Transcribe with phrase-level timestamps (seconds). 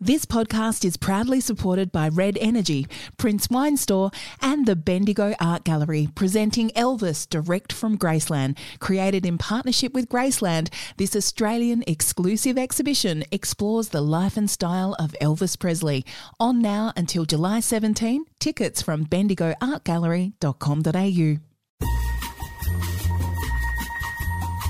[0.00, 5.64] This podcast is proudly supported by Red Energy, Prince Wine Store, and the Bendigo Art
[5.64, 8.56] Gallery, presenting Elvis direct from Graceland.
[8.78, 15.16] Created in partnership with Graceland, this Australian exclusive exhibition explores the life and style of
[15.20, 16.04] Elvis Presley.
[16.38, 21.38] On now until July 17, tickets from bendigoartgallery.com.au.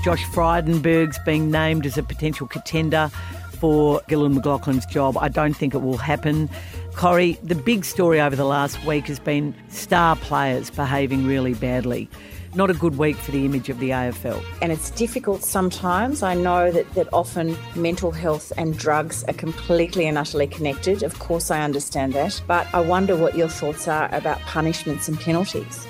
[0.03, 3.11] Josh Frydenberg's being named as a potential contender
[3.59, 5.17] for Gillon McLachlan's job.
[5.17, 6.49] I don't think it will happen.
[6.95, 12.09] Corrie, the big story over the last week has been star players behaving really badly.
[12.55, 14.43] Not a good week for the image of the AFL.
[14.61, 16.23] And it's difficult sometimes.
[16.23, 21.03] I know that, that often mental health and drugs are completely and utterly connected.
[21.03, 22.41] Of course, I understand that.
[22.47, 25.85] But I wonder what your thoughts are about punishments and penalties.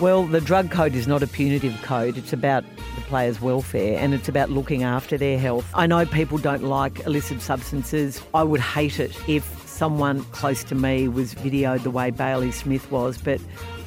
[0.00, 2.16] Well, the drug code is not a punitive code.
[2.16, 2.64] It's about
[3.04, 5.66] players' welfare and it's about looking after their health.
[5.74, 8.20] I know people don't like illicit substances.
[8.34, 12.90] I would hate it if someone close to me was videoed the way Bailey Smith
[12.90, 13.40] was, but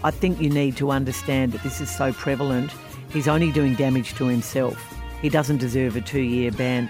[0.03, 2.71] I think you need to understand that this is so prevalent.
[3.09, 4.93] He's only doing damage to himself.
[5.21, 6.89] He doesn't deserve a two year ban.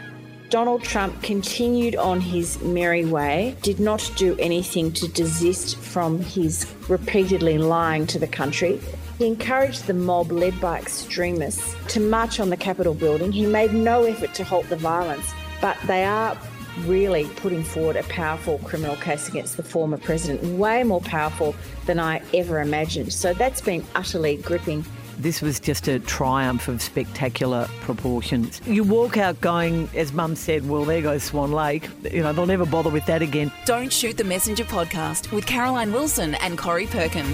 [0.50, 6.66] Donald Trump continued on his merry way, did not do anything to desist from his
[6.88, 8.80] repeatedly lying to the country.
[9.18, 13.32] He encouraged the mob led by extremists to march on the Capitol building.
[13.32, 16.38] He made no effort to halt the violence, but they are
[16.82, 21.56] really putting forward a powerful criminal case against the former president, way more powerful
[21.88, 23.12] than I ever imagined.
[23.12, 24.86] So that's been utterly gripping.
[25.18, 28.62] This was just a triumph of spectacular proportions.
[28.68, 31.90] You walk out going, as Mum said, well, there goes Swan Lake.
[32.12, 33.52] You know, they'll never bother with that again.
[33.66, 37.26] Don't Shoot the Messenger podcast with Caroline Wilson and Corrie Perkin.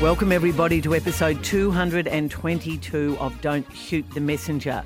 [0.00, 4.84] Welcome, everybody, to episode 222 of Don't Shoot the Messenger,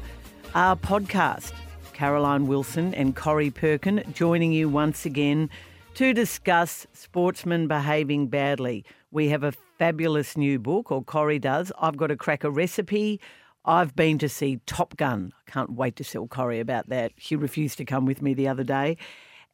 [0.55, 1.53] our podcast.
[1.93, 5.51] Caroline Wilson and Corrie Perkin joining you once again
[5.97, 8.87] to discuss sportsmen behaving badly.
[9.11, 11.71] We have a fabulous new book, or Corrie does.
[11.79, 13.21] I've got a cracker recipe.
[13.67, 15.35] I've been to see Top Gun.
[15.47, 17.13] I can't wait to tell Corrie about that.
[17.19, 18.97] She refused to come with me the other day.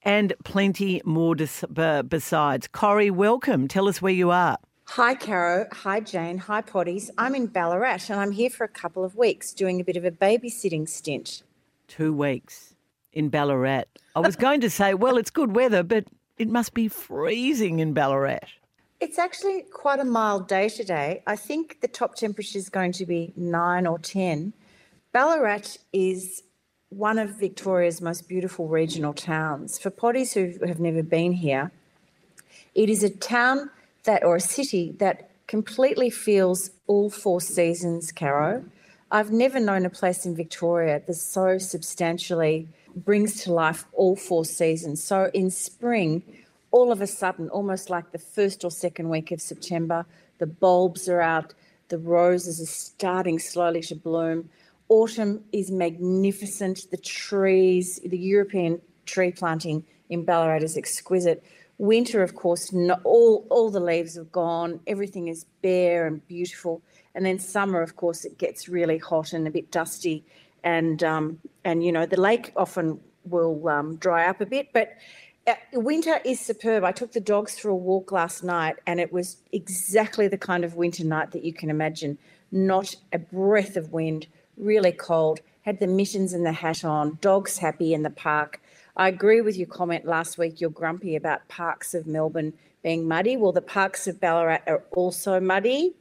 [0.04, 2.68] And plenty more besides.
[2.68, 3.66] Corrie, welcome.
[3.66, 4.56] Tell us where you are.
[4.92, 5.66] Hi, Caro.
[5.70, 6.38] Hi, Jane.
[6.38, 7.10] Hi, Potties.
[7.18, 10.04] I'm in Ballarat and I'm here for a couple of weeks doing a bit of
[10.06, 11.42] a babysitting stint.
[11.88, 12.74] Two weeks
[13.12, 13.84] in Ballarat.
[14.16, 16.06] I was going to say, well, it's good weather, but
[16.38, 18.48] it must be freezing in Ballarat.
[18.98, 21.22] It's actually quite a mild day today.
[21.26, 24.54] I think the top temperature is going to be nine or 10.
[25.12, 26.42] Ballarat is
[26.88, 29.78] one of Victoria's most beautiful regional towns.
[29.78, 31.72] For potties who have never been here,
[32.74, 33.70] it is a town
[34.08, 38.64] that or a city that completely feels all four seasons, Caro.
[39.10, 44.46] I've never known a place in Victoria that so substantially brings to life all four
[44.46, 45.04] seasons.
[45.04, 46.22] So in spring,
[46.70, 50.06] all of a sudden, almost like the first or second week of September,
[50.38, 51.52] the bulbs are out,
[51.88, 54.48] the roses are starting slowly to bloom.
[54.88, 56.90] Autumn is magnificent.
[56.90, 61.44] The trees, the European tree planting in Ballarat is exquisite.
[61.78, 64.80] Winter, of course, no, all all the leaves have gone.
[64.88, 66.82] Everything is bare and beautiful.
[67.14, 70.24] And then summer, of course, it gets really hot and a bit dusty,
[70.64, 74.72] and um, and you know the lake often will um, dry up a bit.
[74.72, 74.94] But
[75.46, 76.82] uh, winter is superb.
[76.82, 80.64] I took the dogs for a walk last night, and it was exactly the kind
[80.64, 82.18] of winter night that you can imagine.
[82.50, 85.40] Not a breath of wind, really cold.
[85.62, 87.18] Had the mittens and the hat on.
[87.20, 88.60] Dogs happy in the park
[88.98, 90.60] I agree with your comment last week.
[90.60, 93.36] You're grumpy about parks of Melbourne being muddy.
[93.36, 95.94] Well, the parks of Ballarat are also muddy.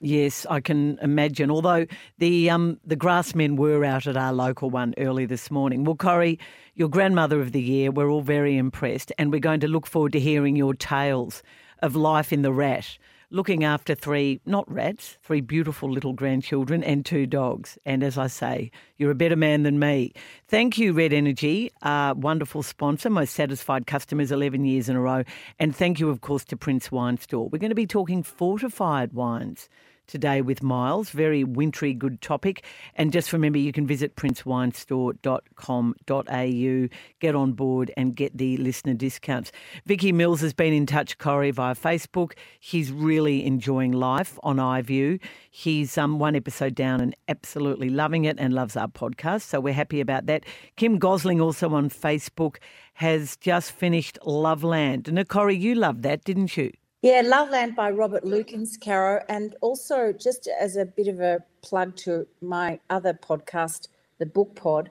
[0.00, 1.50] Yes, I can imagine.
[1.50, 1.86] Although
[2.18, 5.82] the um, the grassmen were out at our local one early this morning.
[5.82, 6.38] Well, Corrie,
[6.74, 10.12] your grandmother of the year, we're all very impressed, and we're going to look forward
[10.12, 11.42] to hearing your tales
[11.80, 12.98] of life in the rat
[13.30, 17.78] looking after three, not rats, three beautiful little grandchildren and two dogs.
[17.84, 20.12] And as I say, you're a better man than me.
[20.48, 25.24] Thank you, Red Energy, wonderful sponsor, most satisfied customers 11 years in a row.
[25.58, 27.48] And thank you, of course, to Prince Wine Store.
[27.48, 29.68] We're going to be talking fortified wines
[30.06, 31.10] today with Miles.
[31.10, 32.64] Very wintry, good topic.
[32.94, 36.88] And just remember, you can visit princewinestore.com.au,
[37.20, 39.52] get on board and get the listener discounts.
[39.86, 42.32] Vicky Mills has been in touch, Corrie, via Facebook.
[42.60, 45.20] He's really enjoying life on iView.
[45.50, 49.42] He's um, one episode down and absolutely loving it and loves our podcast.
[49.42, 50.44] So we're happy about that.
[50.76, 52.56] Kim Gosling, also on Facebook,
[52.94, 55.08] has just finished Loveland.
[55.08, 56.72] And Corrie, you loved that, didn't you?
[57.04, 59.22] Yeah, Loveland by Robert Lukins, Caro.
[59.28, 64.54] And also, just as a bit of a plug to my other podcast, the Book
[64.56, 64.88] Pod,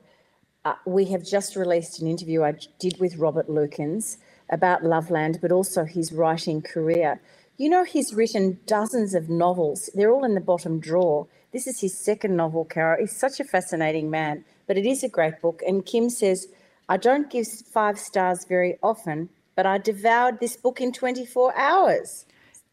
[0.63, 4.18] uh, we have just released an interview I did with Robert Lukins
[4.51, 7.19] about Loveland, but also his writing career.
[7.57, 9.89] You know, he's written dozens of novels.
[9.95, 11.25] They're all in the bottom drawer.
[11.51, 13.00] This is his second novel, Cara.
[13.00, 15.63] He's such a fascinating man, but it is a great book.
[15.66, 16.48] And Kim says,
[16.88, 22.26] I don't give five stars very often, but I devoured this book in 24 hours.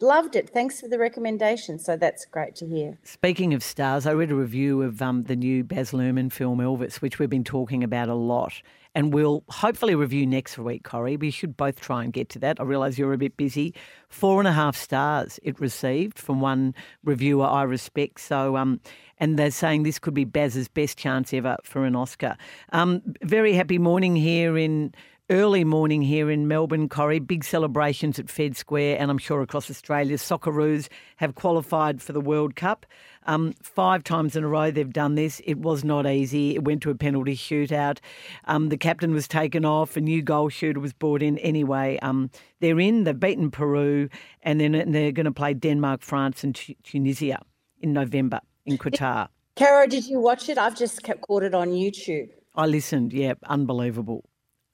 [0.02, 0.48] Loved it.
[0.48, 1.78] Thanks for the recommendation.
[1.78, 2.98] So that's great to hear.
[3.04, 7.02] Speaking of stars, I read a review of um, the new Baz Luhrmann film Elvis,
[7.02, 8.62] which we've been talking about a lot.
[8.94, 11.18] And we'll hopefully review next week, Corrie.
[11.18, 12.58] We should both try and get to that.
[12.58, 13.74] I realise you're a bit busy.
[14.08, 16.74] Four and a half stars it received from one
[17.04, 18.20] reviewer I respect.
[18.20, 18.80] So, um,
[19.18, 22.36] and they're saying this could be Baz's best chance ever for an Oscar.
[22.72, 24.94] Um, very happy morning here in
[25.30, 27.20] early morning here in Melbourne, Corrie.
[27.20, 30.16] Big celebrations at Fed Square, and I'm sure across Australia.
[30.16, 32.84] Socceroos have qualified for the World Cup.
[33.26, 35.40] Um, five times in a row they've done this.
[35.44, 36.56] It was not easy.
[36.56, 37.98] It went to a penalty shootout.
[38.46, 39.96] Um, the captain was taken off.
[39.96, 41.38] A new goal shooter was brought in.
[41.38, 43.04] Anyway, um, they're in.
[43.04, 44.08] They've beaten Peru,
[44.42, 47.40] and then they're going to play Denmark, France, and Tunisia
[47.80, 49.28] in November in Qatar.
[49.54, 50.58] Cara, did you watch it?
[50.58, 52.30] I've just kept caught it on YouTube.
[52.56, 53.12] I listened.
[53.12, 54.29] Yeah, unbelievable.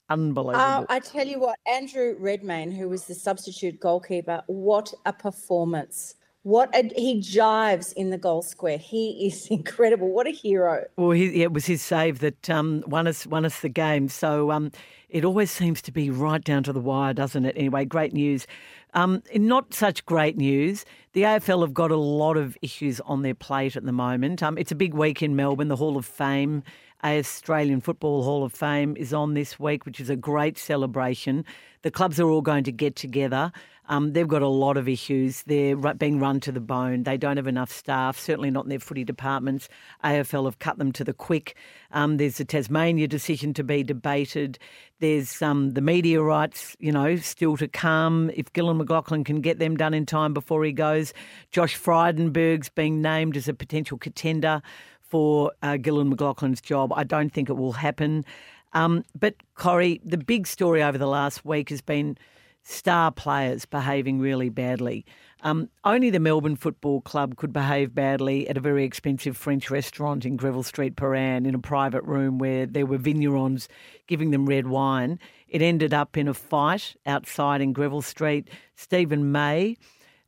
[0.09, 0.61] Unbelievable.
[0.61, 6.15] Uh, I tell you what, Andrew Redmayne, who was the substitute goalkeeper, what a performance.
[6.43, 8.79] What a, he jives in the goal square.
[8.79, 10.13] He is incredible.
[10.13, 10.85] What a hero.
[10.97, 14.09] Well, he, it was his save that um, won us won us the game.
[14.09, 14.71] So um,
[15.09, 17.57] it always seems to be right down to the wire, doesn't it?
[17.57, 18.47] Anyway, great news.
[18.95, 20.85] Um, not such great news.
[21.15, 24.41] The AFL have got a lot of issues on their plate at the moment.
[24.41, 25.69] Um, it's a big week in Melbourne.
[25.69, 26.63] The Hall of Fame
[27.05, 31.45] Australian Football Hall of Fame is on this week, which is a great celebration.
[31.83, 33.53] The clubs are all going to get together.
[33.89, 35.43] Um, they've got a lot of issues.
[35.45, 37.05] They're being run to the bone.
[37.05, 39.69] They don't have enough staff, certainly not in their footy departments.
[40.03, 41.57] AFL have cut them to the quick.
[41.93, 44.59] Um, there's the Tasmania decision to be debated.
[44.99, 48.31] There's um, the media rights, you know, still to come.
[48.35, 51.13] If Gillon McLachlan can get them done in time before he goes.
[51.53, 54.63] Josh Frydenberg's being named as a potential contender
[55.09, 56.93] for uh, Gillon McLachlan's job.
[56.95, 58.25] I don't think it will happen.
[58.73, 62.19] Um, but, Corrie, the big story over the last week has been
[62.63, 65.07] star players behaving really badly.
[65.43, 70.25] Um, only the Melbourne Football Club could behave badly at a very expensive French restaurant
[70.25, 73.69] in Greville Street, Prahran, in a private room where there were vignerons
[74.09, 75.21] giving them red wine.
[75.47, 78.49] It ended up in a fight outside in Greville Street.
[78.75, 79.77] Steven May,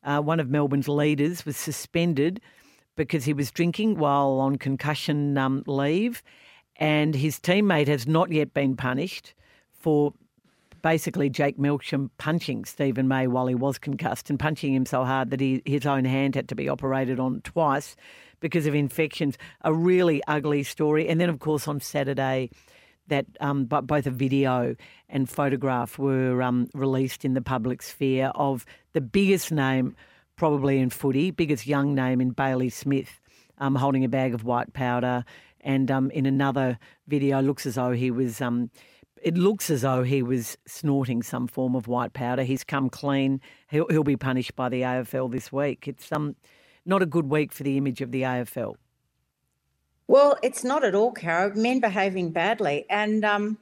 [0.05, 2.41] uh, one of Melbourne's leaders, was suspended
[2.99, 6.23] because he was drinking while on concussion um, leave,
[6.77, 9.33] and his teammate has not yet been punished
[9.73, 10.12] for
[10.83, 15.31] basically Jake Melksham punching Steven May while he was concussed and punching him so hard
[15.31, 17.97] that he, his own hand had to be operated on twice
[18.41, 19.39] because of infections.
[19.62, 21.09] A really ugly story.
[21.09, 22.51] And then, of course, on Saturday,
[23.09, 24.77] that um, both a video
[25.09, 29.97] and photograph were um, released in the public sphere of the biggest name
[30.38, 33.20] probably in footy, biggest young name in Bailey Smith,
[33.58, 35.25] um, holding a bag of white powder.
[35.61, 38.40] And um, in another video, looks as though he was.
[38.40, 38.70] Um,
[39.20, 42.44] it looks as though he was snorting some form of white powder.
[42.44, 43.40] He's come clean.
[43.69, 45.88] He'll, he'll be punished by the AFL this week.
[45.88, 46.37] It's um,
[46.87, 48.76] not a good week for the image of the AFL.
[50.06, 51.52] Well, it's not at all, Caro.
[51.55, 53.58] Men behaving badly, and um,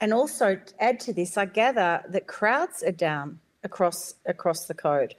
[0.00, 5.14] and also add to this, I gather that crowds are down across across the code.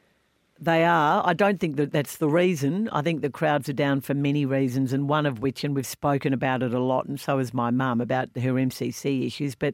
[0.63, 1.23] They are.
[1.25, 2.87] I don't think that that's the reason.
[2.89, 5.87] I think the crowds are down for many reasons, and one of which, and we've
[5.87, 9.73] spoken about it a lot, and so has my mum about her MCC issues, but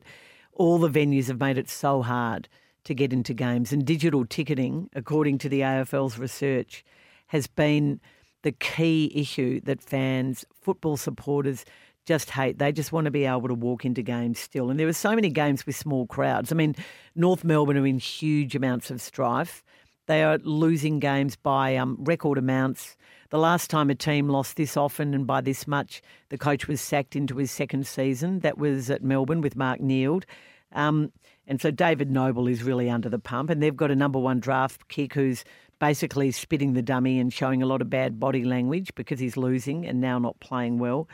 [0.53, 2.47] all the venues have made it so hard
[2.85, 3.73] to get into games.
[3.73, 6.85] And digital ticketing, according to the AFL's research,
[7.27, 7.99] has been
[8.43, 11.65] the key issue that fans, football supporters,
[12.05, 12.59] just hate.
[12.59, 14.69] They just want to be able to walk into games still.
[14.69, 16.53] And there are so many games with small crowds.
[16.53, 16.75] I mean,
[17.13, 19.65] North Melbourne are in huge amounts of strife.
[20.07, 22.97] They are losing games by um, record amounts.
[23.29, 26.79] The last time a team lost this often and by this much, the coach was
[26.79, 28.39] sacked into his second season.
[28.39, 30.25] That was at Melbourne with Mark Neeld.
[30.71, 31.11] Um,
[31.45, 34.39] and so David Noble is really under the pump, and they've got a number one
[34.39, 35.43] draft kick who's
[35.79, 39.85] basically spitting the dummy and showing a lot of bad body language because he's losing
[39.85, 41.07] and now not playing well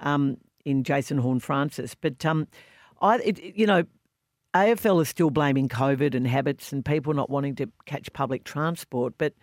[0.00, 1.94] um, in Jason Horne-Francis.
[1.94, 2.46] But um,
[3.00, 3.84] I, it, you know,
[4.54, 9.14] AFL is still blaming COVID and habits and people not wanting to catch public transport,
[9.18, 9.34] but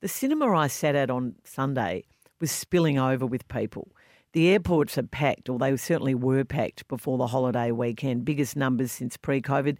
[0.00, 2.04] the cinema I sat at on Sunday
[2.40, 3.88] was spilling over with people.
[4.32, 8.92] The airports are packed, or they certainly were packed before the holiday weekend, biggest numbers
[8.92, 9.78] since pre COVID.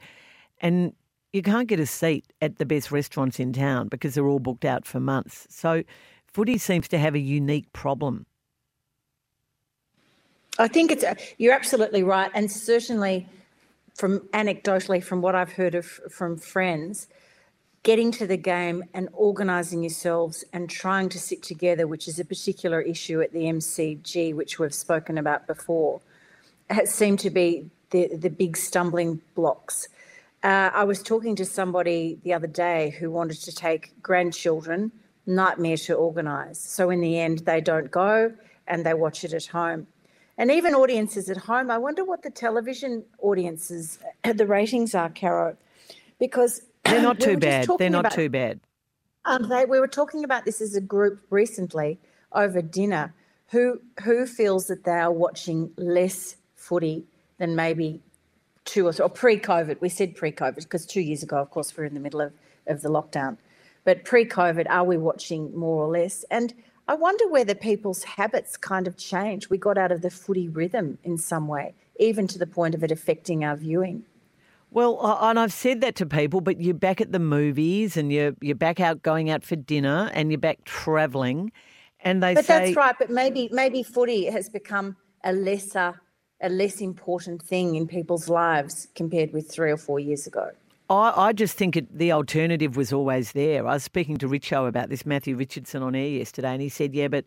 [0.61, 0.95] And
[1.35, 4.65] you can't get a seat at the best restaurants in town because they're all booked
[4.65, 5.47] out for months.
[5.51, 5.85] So
[6.27, 8.25] footy seems to have a unique problem
[10.59, 11.05] I think it's
[11.39, 13.29] you're absolutely right, and certainly
[13.99, 17.09] from anecdotally from what I've heard of from friends,
[17.83, 22.25] getting to the game and organising yourselves and trying to sit together, which is a
[22.25, 26.01] particular issue at the MCG, which we've spoken about before,
[26.71, 29.89] has seemed to be the the big stumbling blocks.
[30.45, 34.93] Uh, I was talking to somebody the other day who wanted to take grandchildren,
[35.27, 36.61] nightmare to organise.
[36.61, 38.33] So in the end, they don't go
[38.69, 39.89] and they watch it at home.
[40.39, 43.99] And even audiences at home, I wonder what the television audiences,
[44.35, 45.57] the ratings are, Caro,
[46.21, 47.69] because they're not too we bad.
[47.79, 48.61] They're not about, too bad.
[49.25, 51.99] Um, they, we were talking about this as a group recently
[52.33, 53.15] over dinner.
[53.49, 57.05] Who who feels that they are watching less footy
[57.39, 58.01] than maybe
[58.65, 59.81] two or, or pre-COVID?
[59.81, 62.33] We said pre-COVID because two years ago, of course, we we're in the middle of,
[62.67, 63.39] of the lockdown.
[63.85, 66.25] But pre-COVID, are we watching more or less?
[66.31, 66.53] And
[66.89, 69.51] I wonder whether people's habits kind of change.
[69.51, 72.83] We got out of the footy rhythm in some way, even to the point of
[72.83, 74.05] it affecting our viewing.
[74.71, 78.35] Well, and I've said that to people, but you're back at the movies and you're
[78.41, 81.53] you're back out going out for dinner and you're back travelling,
[82.01, 82.59] and they but say.
[82.59, 82.95] But that's right.
[82.99, 86.01] But maybe maybe footy has become a lesser
[86.41, 90.53] a less important thing in people's lives compared with three or four years ago.
[90.89, 93.67] I, I just think it, the alternative was always there.
[93.67, 96.95] I was speaking to Richo about this, Matthew Richardson, on air yesterday, and he said,
[96.95, 97.25] yeah, but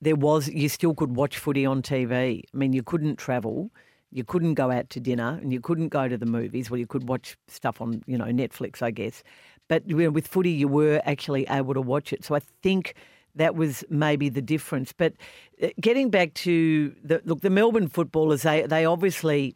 [0.00, 2.42] there was, you still could watch footy on TV.
[2.52, 3.70] I mean, you couldn't travel,
[4.10, 6.70] you couldn't go out to dinner, and you couldn't go to the movies.
[6.70, 9.22] Well, you could watch stuff on, you know, Netflix, I guess.
[9.68, 12.24] But with footy, you were actually able to watch it.
[12.24, 12.94] So I think
[13.36, 14.92] that was maybe the difference.
[14.92, 15.14] But
[15.62, 19.54] uh, getting back to the look, the Melbourne footballers, they they obviously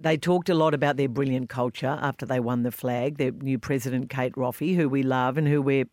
[0.00, 3.18] they talked a lot about their brilliant culture after they won the flag.
[3.18, 5.84] Their new president, Kate Roffey, who we love and who we're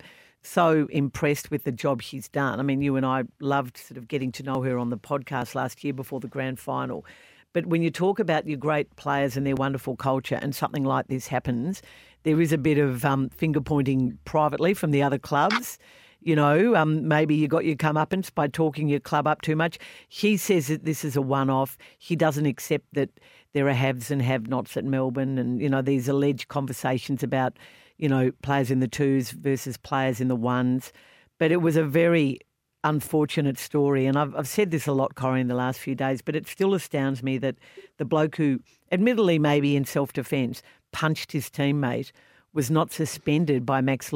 [0.41, 2.59] so impressed with the job she's done.
[2.59, 5.55] I mean, you and I loved sort of getting to know her on the podcast
[5.55, 7.05] last year before the grand final.
[7.53, 11.07] But when you talk about your great players and their wonderful culture, and something like
[11.07, 11.81] this happens,
[12.23, 15.77] there is a bit of um, finger pointing privately from the other clubs.
[16.21, 19.79] You know, um, maybe you got your comeuppance by talking your club up too much.
[20.07, 21.77] He says that this is a one off.
[21.97, 23.09] He doesn't accept that
[23.54, 27.58] there are haves and have nots at Melbourne, and you know these alleged conversations about
[27.98, 30.92] you know players in the twos versus players in the ones.
[31.39, 32.39] But it was a very
[32.84, 36.22] unfortunate story, and I've, I've said this a lot, Corrie, in the last few days.
[36.22, 37.56] But it still astounds me that
[37.98, 38.60] the bloke who,
[38.92, 40.62] admittedly, maybe in self defence,
[40.92, 42.12] punched his teammate
[42.54, 44.12] was not suspended by Max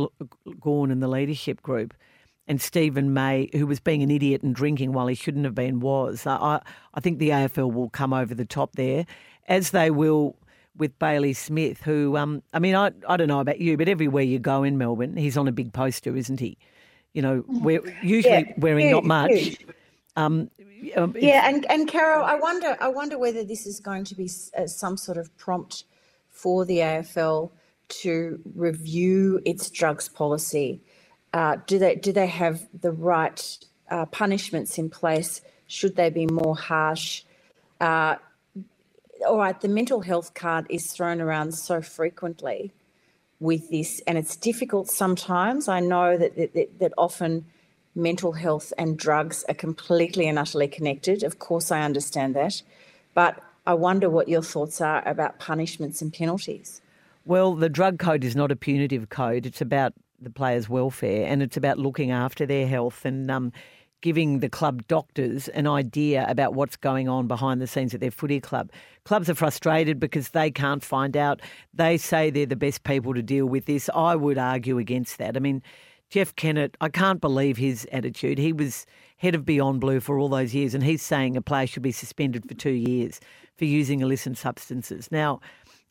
[0.59, 1.93] Gawn and the leadership group
[2.51, 5.79] and Steven May, who was being an idiot and drinking while he shouldn't have been,
[5.79, 6.27] was.
[6.27, 6.61] I,
[6.93, 9.05] I think the AFL will come over the top there,
[9.47, 10.35] as they will
[10.75, 14.23] with Bailey Smith, who, um, I mean, I, I don't know about you, but everywhere
[14.23, 16.57] you go in Melbourne, he's on a big poster, isn't he?
[17.13, 17.63] You know, mm-hmm.
[17.63, 19.57] we're usually yeah, wearing huge, not much.
[20.17, 20.51] Um,
[20.97, 24.29] um, yeah, and and Carol, I wonder, I wonder whether this is going to be
[24.57, 25.85] uh, some sort of prompt
[26.29, 27.51] for the AFL
[28.01, 30.81] to review its drugs policy
[31.33, 33.57] uh, do they do they have the right
[33.89, 35.41] uh, punishments in place?
[35.67, 37.23] Should they be more harsh?
[37.79, 38.15] Uh,
[39.25, 42.73] all right, the mental health card is thrown around so frequently
[43.39, 45.67] with this, and it's difficult sometimes.
[45.67, 47.45] I know that that, that often
[47.95, 51.23] mental health and drugs are completely and utterly connected.
[51.23, 52.61] Of course, I understand that,
[53.13, 56.81] but I wonder what your thoughts are about punishments and penalties.
[57.25, 59.45] Well, the drug code is not a punitive code.
[59.45, 63.51] It's about the players' welfare, and it's about looking after their health and um,
[64.01, 68.11] giving the club doctors an idea about what's going on behind the scenes at their
[68.11, 68.71] footy club.
[69.05, 71.41] Clubs are frustrated because they can't find out.
[71.73, 73.89] They say they're the best people to deal with this.
[73.93, 75.37] I would argue against that.
[75.37, 75.61] I mean,
[76.09, 78.37] Jeff Kennett, I can't believe his attitude.
[78.37, 78.85] He was
[79.17, 81.91] head of Beyond Blue for all those years, and he's saying a player should be
[81.91, 83.19] suspended for two years
[83.57, 85.11] for using illicit substances.
[85.11, 85.39] Now,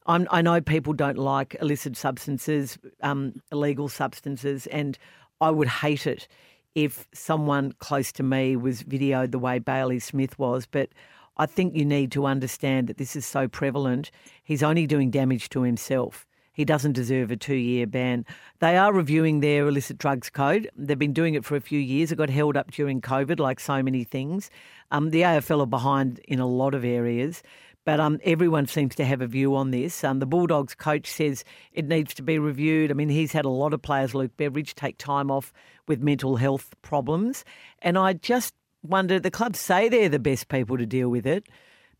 [0.07, 4.99] I'm, i know people don't like illicit substances, um, illegal substances, and
[5.40, 6.26] I would hate it
[6.75, 10.66] if someone close to me was videoed the way Bailey Smith was.
[10.66, 10.90] But
[11.37, 14.11] I think you need to understand that this is so prevalent.
[14.42, 16.26] He's only doing damage to himself.
[16.52, 18.26] He doesn't deserve a two year ban.
[18.59, 20.69] They are reviewing their illicit drugs code.
[20.76, 22.12] They've been doing it for a few years.
[22.12, 24.50] It got held up during COVID, like so many things.
[24.90, 27.42] Um, the AFL are behind in a lot of areas.
[27.85, 30.05] But um, everyone seems to have a view on this.
[30.05, 32.91] Um, the Bulldogs coach says it needs to be reviewed.
[32.91, 35.53] I mean, he's had a lot of players, Luke Beveridge, take time off
[35.89, 37.45] with mental health problems.
[37.81, 41.47] And I just wonder the clubs say they're the best people to deal with it.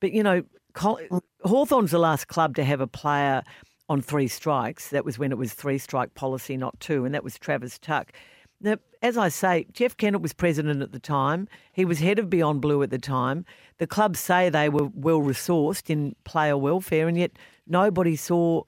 [0.01, 0.43] But, you know,
[0.77, 3.43] Hawthorn's the last club to have a player
[3.89, 4.91] on three strikes.
[4.91, 8.13] That was when it was three strike policy, not two, and that was Travis Tuck.
[8.61, 11.49] Now, as I say, Jeff Kennett was president at the time.
[11.73, 13.47] He was head of Beyond Blue at the time.
[13.78, 17.33] The clubs say they were well resourced in player welfare, and yet
[17.66, 18.64] nobody saw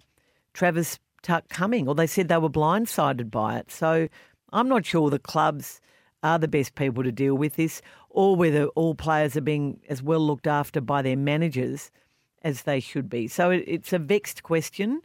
[0.54, 3.70] Travis Tuck coming, or they said they were blindsided by it.
[3.70, 4.08] So
[4.52, 5.80] I'm not sure the clubs
[6.22, 10.02] are the best people to deal with this, or whether all players are being as
[10.02, 11.90] well looked after by their managers
[12.42, 13.28] as they should be.
[13.28, 15.02] So it's a vexed question,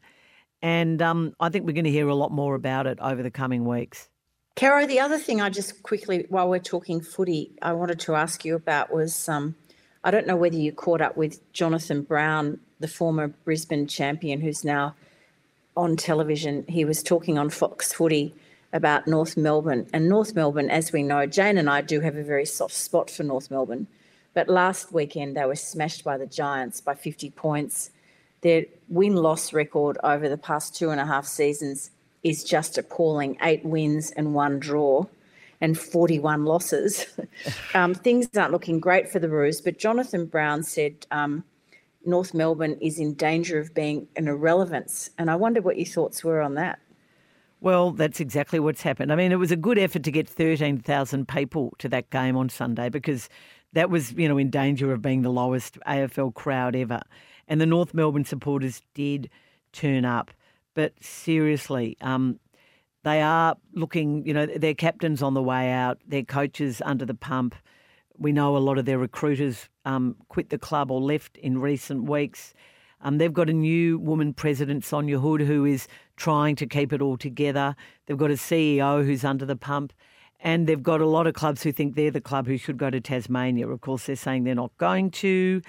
[0.62, 3.31] and um, I think we're going to hear a lot more about it over the
[3.31, 4.10] coming weeks.
[4.58, 8.44] Caro, the other thing I just quickly, while we're talking footy, I wanted to ask
[8.44, 9.54] you about was um,
[10.04, 14.66] I don't know whether you caught up with Jonathan Brown, the former Brisbane champion, who's
[14.66, 14.96] now
[15.76, 16.66] on television.
[16.68, 18.34] He was talking on Fox Footy
[18.74, 19.88] about North Melbourne.
[19.94, 23.12] And North Melbourne, as we know, Jane and I do have a very soft spot
[23.12, 23.86] for North Melbourne.
[24.34, 27.92] But last weekend, they were smashed by the Giants by 50 points.
[28.42, 31.92] Their win loss record over the past two and a half seasons
[32.24, 35.06] is just appalling eight wins and one draw
[35.62, 37.06] and 41 losses.
[37.74, 41.44] um, things aren't looking great for the Roos, but Jonathan Brown said um,
[42.06, 45.10] North Melbourne is in danger of being an irrelevance.
[45.18, 46.80] And I wonder what your thoughts were on that.
[47.60, 49.12] Well, that's exactly what's happened.
[49.12, 52.50] I mean, it was a good effort to get 13,000 people to that game on
[52.50, 53.30] Sunday because
[53.74, 57.02] that was, you know, in danger of being the lowest AFL crowd ever.
[57.48, 59.30] And the North Melbourne supporters did
[59.72, 60.32] turn up.
[60.77, 62.39] But seriously, um,
[63.03, 67.15] they are looking, you know, their captain's on the way out, their coaches under the
[67.15, 67.55] pump.
[68.15, 72.03] We know a lot of their recruiters um, quit the club or left in recent
[72.03, 72.53] weeks.
[73.01, 77.01] Um, they've got a new woman president, Sonja Hood, who is trying to keep it
[77.01, 77.75] all together.
[78.05, 79.93] They've got a CEO who's under the pump.
[80.41, 82.91] And they've got a lot of clubs who think they're the club who should go
[82.91, 83.67] to Tasmania.
[83.67, 85.60] Of course, they're saying they're not going to.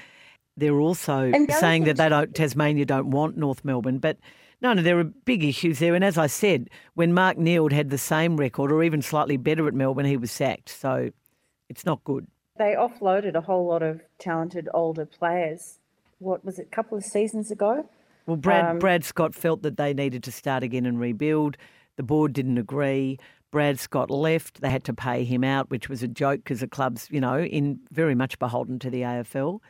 [0.59, 4.01] They're also saying that they don't Tasmania don't want North Melbourne.
[4.01, 4.19] But
[4.61, 5.95] no, no, there are big issues there.
[5.95, 9.69] And as I said, when Mark Neeld had the same record or even slightly better
[9.69, 10.69] at Melbourne, he was sacked.
[10.69, 11.11] So
[11.69, 12.27] it's not good.
[12.59, 15.79] They offloaded a whole lot of talented older players.
[16.19, 17.89] What was it, a couple of seasons ago?
[18.27, 21.57] Well, Brad, um, Brad Scott felt that they needed to start again and rebuild.
[21.97, 23.19] The board didn't agree.
[23.51, 24.61] Brad Scott left.
[24.61, 27.39] They had to pay him out, which was a joke because the club's, you know,
[27.39, 29.61] in very much beholden to the AFL.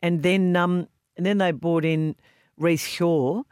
[0.00, 2.14] And then, um, and then they brought in
[2.58, 3.42] Rhyce Shaw,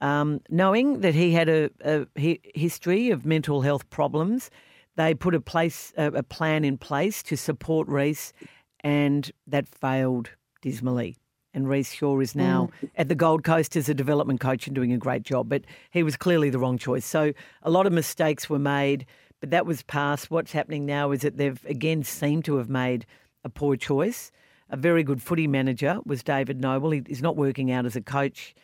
[0.00, 4.50] um, knowing that he had a, a, history of mental health problems,
[4.96, 8.32] they put a place a, a plan in place to support Rhyce,
[8.80, 10.30] and that failed
[10.60, 11.16] dismally.
[11.54, 12.90] And Rhyce Shaw is now mm.
[12.96, 15.48] at the Gold Coast as a development coach and doing a great job.
[15.48, 17.06] But he was clearly the wrong choice.
[17.06, 17.32] So
[17.62, 19.06] a lot of mistakes were made,
[19.40, 20.30] but that was past.
[20.30, 23.06] What's happening now is that they've again seemed to have made
[23.44, 24.30] a poor choice.
[24.68, 26.90] A very good footy manager was David Noble.
[26.90, 28.54] He, he's not working out as a coach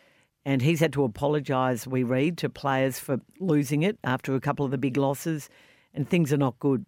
[0.44, 4.64] and he's had to apologise, we read, to players for losing it after a couple
[4.64, 5.48] of the big losses,
[5.94, 6.84] and things are not good.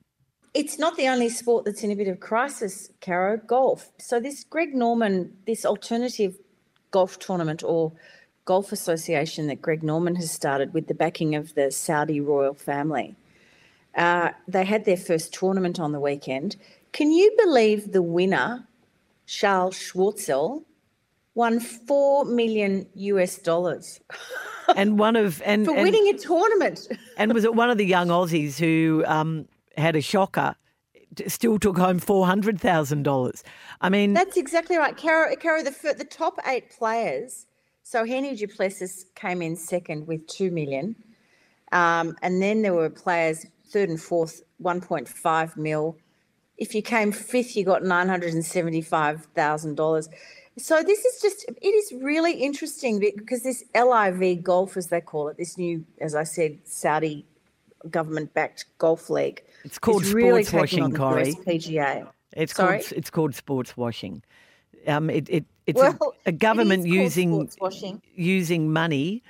[0.54, 3.90] It's not the only sport that's in a bit of crisis, Caro, golf.
[3.98, 6.38] So, this Greg Norman, this alternative
[6.90, 7.92] golf tournament or
[8.44, 13.16] golf association that Greg Norman has started with the backing of the Saudi royal family,
[13.96, 16.56] uh, they had their first tournament on the weekend.
[16.92, 18.66] Can you believe the winner,
[19.26, 20.62] Charles Schwartzel,
[21.35, 24.01] won four million US dollars.
[24.77, 26.88] and one of and for winning a tournament.
[27.16, 30.55] and was it one of the young Aussies who um, had a shocker?
[31.29, 33.44] Still took home four hundred thousand dollars.
[33.81, 35.35] I mean, that's exactly right, Caro.
[35.37, 37.47] Caro, the the top eight players.
[37.85, 40.97] So Hennie du Plessis came in second with two million,
[41.70, 45.97] um, and then there were players third and fourth, one point five mil.
[46.57, 50.09] If you came fifth, you got nine hundred and seventy-five thousand dollars.
[50.56, 55.28] So this is just it is really interesting because this LIV golf, as they call
[55.28, 57.26] it, this new, as I said, Saudi
[57.90, 59.42] government-backed golf league.
[59.64, 61.34] It's called sports really washing, Corrie.
[61.34, 62.08] PGA.
[62.36, 62.78] It's Sorry?
[62.78, 64.22] called it's called sports washing.
[64.86, 67.50] Um, it, it it's well, a, a, government using
[68.14, 69.22] using money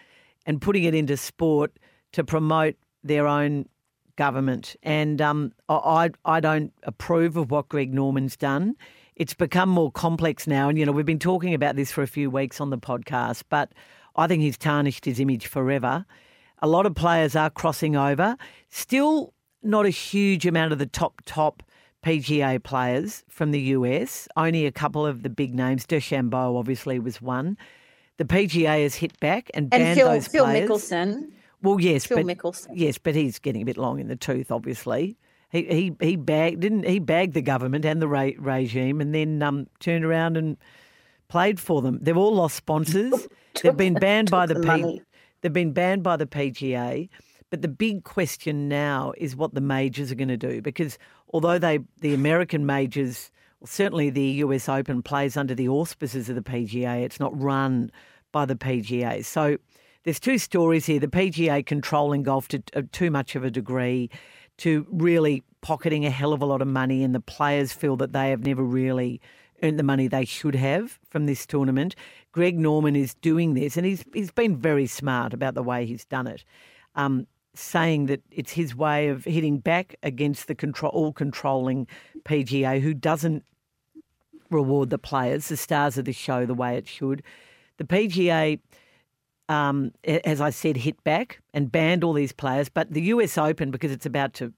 [0.47, 1.79] and putting it into sport
[2.13, 3.67] to promote their own
[4.17, 4.77] government.
[4.83, 8.77] And um, I I don't approve of what Greg Norman's done
[9.17, 10.69] it's become more complex now.
[10.69, 13.45] And, you know, we've been talking about this for a few weeks on the podcast,
[13.49, 13.73] but
[14.17, 16.05] I think he's tarnished his image forever.
[16.63, 18.37] A lot of players are crossing over.
[18.71, 21.63] Still not a huge amount of the top, top
[22.05, 24.29] PGA players from the US.
[24.37, 25.87] Only a couple of the big names.
[25.87, 27.57] DeChambeau obviously was one.
[28.17, 30.71] The PGA has hit back and banned and Phil, those Phil players.
[30.71, 31.31] Mickelson.
[31.63, 32.69] Well, yes, Phil but Mickelson.
[32.75, 35.17] yes, but he's getting a bit long in the tooth, obviously.
[35.55, 39.41] He he he bagged didn't he bagged the government and the re- regime, and then
[39.41, 40.57] um, turned around and
[41.29, 42.01] played for them.
[42.03, 43.29] They've all lost sponsors.
[43.63, 45.01] They've been banned by the, P-
[45.41, 47.09] They've been banned by the PGA.
[47.51, 50.99] But the big question now is what the majors are going to do because
[51.33, 56.35] although they the American majors, well, certainly the US Open plays under the auspices of
[56.35, 57.93] the PGA, it's not run
[58.33, 59.25] by the PGA.
[59.25, 59.59] So
[60.03, 64.11] there's two stories here: the PGA controlling golf to, to too much of a degree,
[64.59, 68.13] to really pocketing a hell of a lot of money, and the players feel that
[68.13, 69.21] they have never really
[69.63, 71.97] earned the money they should have from this tournament.
[72.33, 76.05] Greg Norman is doing this, and he's he's been very smart about the way he's
[76.05, 76.45] done it,
[76.95, 81.87] um, saying that it's his way of hitting back against the control, all controlling
[82.25, 83.45] PGA, who doesn't
[84.51, 87.23] reward the players, the stars of the show, the way it should.
[87.79, 88.61] The PGA.
[89.49, 92.71] Um, as I said, hit back and banned all these players.
[92.71, 94.53] But the US Open, because it's about to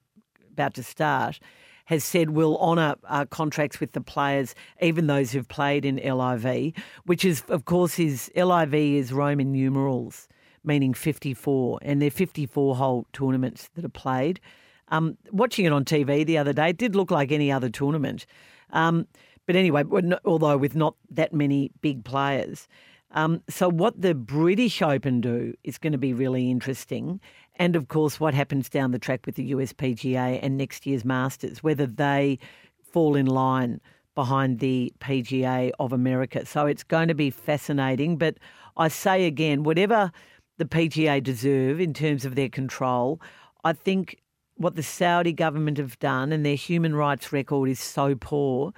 [0.53, 1.41] about to start,
[1.87, 6.73] has said we'll honour uh, contracts with the players, even those who've played in LIV,
[7.05, 10.29] which is, of course, is LIV is Roman numerals,
[10.65, 14.41] meaning 54, and they're 54 hole tournaments that are played.
[14.89, 18.27] Um, watching it on TV the other day, it did look like any other tournament.
[18.71, 19.07] Um,
[19.47, 19.85] but anyway,
[20.25, 22.67] although with not that many big players.
[23.13, 27.21] Um, so, what the British Open do is going to be really interesting.
[27.57, 31.63] And of course, what happens down the track with the USPGA and next year's Masters,
[31.63, 32.39] whether they
[32.83, 33.81] fall in line
[34.15, 36.45] behind the PGA of America.
[36.47, 38.19] So, it's going to be fascinating.
[38.19, 38.39] But
[38.77, 40.11] I say again, whatever
[40.59, 43.21] the PGA deserve in terms of their control,
[43.63, 44.21] I think
[44.57, 48.73] what the Saudi government have done and their human rights record is so poor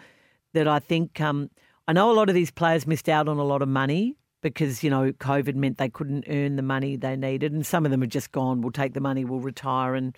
[0.52, 1.20] that I think.
[1.20, 1.50] Um,
[1.88, 4.84] I know a lot of these players missed out on a lot of money because,
[4.84, 7.50] you know, COVID meant they couldn't earn the money they needed.
[7.54, 10.16] And some of them have just gone, we'll take the money, we'll retire and,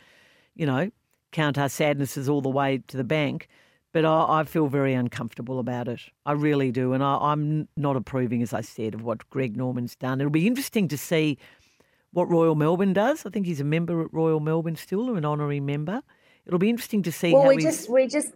[0.56, 0.90] you know,
[1.30, 3.46] count our sadnesses all the way to the bank.
[3.92, 6.00] But I, I feel very uncomfortable about it.
[6.26, 6.92] I really do.
[6.92, 10.20] And I, am not approving, as I said, of what Greg Norman's done.
[10.20, 11.38] It'll be interesting to see
[12.12, 13.24] what Royal Melbourne does.
[13.24, 16.02] I think he's a member at Royal Melbourne still, or an honorary member.
[16.46, 18.32] It'll be interesting to see well, how we just we just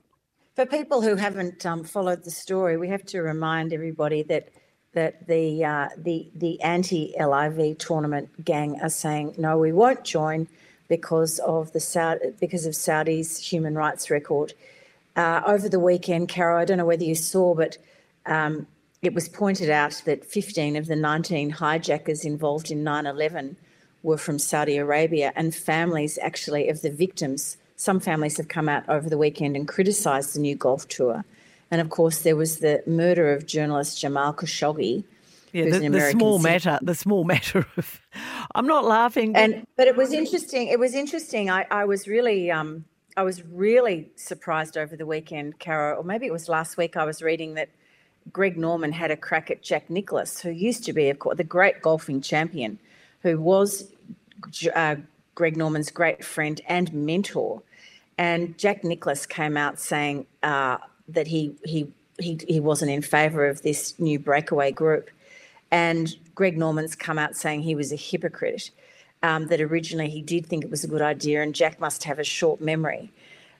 [0.54, 4.48] for people who haven't um, followed the story, we have to remind everybody that
[4.92, 10.46] that the uh, the the anti LIV tournament gang are saying no, we won't join
[10.88, 14.54] because of the Saudi, because of Saudi's human rights record.
[15.16, 17.78] Uh, over the weekend, Caro, I don't know whether you saw, but
[18.26, 18.66] um,
[19.02, 23.56] it was pointed out that 15 of the 19 hijackers involved in 9/11
[24.04, 27.56] were from Saudi Arabia, and families actually of the victims.
[27.76, 31.24] Some families have come out over the weekend and criticised the new golf tour
[31.74, 35.02] and of course, there was the murder of journalist Jamal Khashoggi.
[35.52, 38.00] Yeah, the, the small matter, the small matter of.
[38.54, 39.32] I'm not laughing.
[39.32, 39.42] But...
[39.42, 40.68] And but it was interesting.
[40.68, 41.50] It was interesting.
[41.50, 42.84] I, I was really um,
[43.16, 46.96] I was really surprised over the weekend, Caro, or maybe it was last week.
[46.96, 47.70] I was reading that
[48.32, 51.42] Greg Norman had a crack at Jack Nicklaus, who used to be, of course, the
[51.42, 52.78] great golfing champion,
[53.22, 53.92] who was
[54.76, 54.94] uh,
[55.34, 57.62] Greg Norman's great friend and mentor.
[58.16, 63.46] And Jack Nicklaus came out saying, uh, that he he he he wasn't in favour
[63.46, 65.10] of this new breakaway group,
[65.70, 68.70] and Greg Norman's come out saying he was a hypocrite.
[69.22, 72.18] Um, that originally he did think it was a good idea, and Jack must have
[72.18, 73.10] a short memory.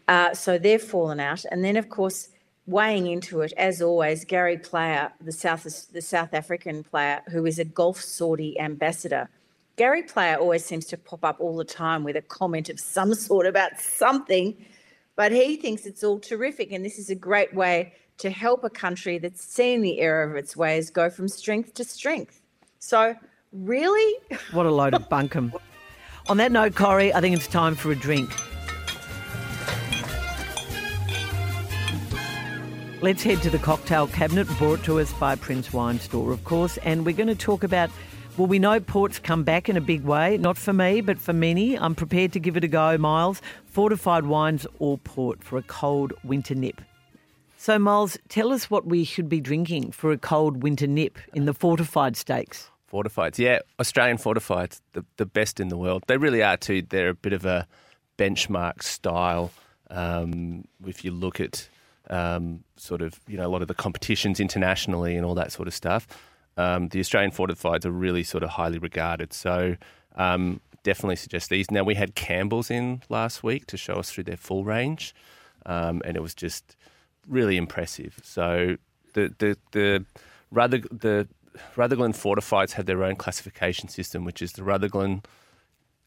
[0.06, 2.28] Uh, so they've fallen out, and then of course
[2.66, 7.58] weighing into it, as always, Gary Player, the South the South African player who is
[7.58, 9.28] a golf Saudi ambassador.
[9.76, 13.14] Gary Player always seems to pop up all the time with a comment of some
[13.14, 14.56] sort about something
[15.16, 16.72] but he thinks it's all terrific.
[16.72, 20.36] And this is a great way to help a country that's seen the error of
[20.36, 22.40] its ways go from strength to strength.
[22.78, 23.14] So,
[23.52, 24.14] really?
[24.52, 25.52] What a load of bunkum.
[26.28, 28.30] On that note, Corrie, I think it's time for a drink.
[33.02, 36.78] Let's head to the cocktail cabinet brought to us by Prince Wine Store, of course,
[36.78, 37.90] and we're going to talk about
[38.36, 40.38] well, we know port's come back in a big way.
[40.38, 41.78] Not for me, but for many.
[41.78, 43.40] I'm prepared to give it a go, Miles.
[43.66, 46.80] Fortified wines or port for a cold winter nip.
[47.56, 51.44] So, Miles, tell us what we should be drinking for a cold winter nip in
[51.44, 52.70] the fortified stakes.
[52.92, 56.02] Fortifieds, yeah, Australian fortifieds, the, the best in the world.
[56.08, 56.82] They really are too.
[56.82, 57.68] They're a bit of a
[58.18, 59.52] benchmark style.
[59.90, 61.68] Um, if you look at
[62.10, 65.68] um, sort of, you know, a lot of the competitions internationally and all that sort
[65.68, 66.08] of stuff
[66.56, 69.32] um, the Australian fortifieds are really sort of highly regarded.
[69.32, 69.76] So
[70.16, 71.70] um, definitely suggest these.
[71.70, 75.14] Now we had Campbell's in last week to show us through their full range,
[75.66, 76.76] um, and it was just
[77.28, 78.20] really impressive.
[78.22, 78.76] So
[79.14, 80.04] the the the
[80.50, 81.28] rather the
[81.76, 85.22] Rutherglen fortifieds have their own classification system, which is the Rutherglen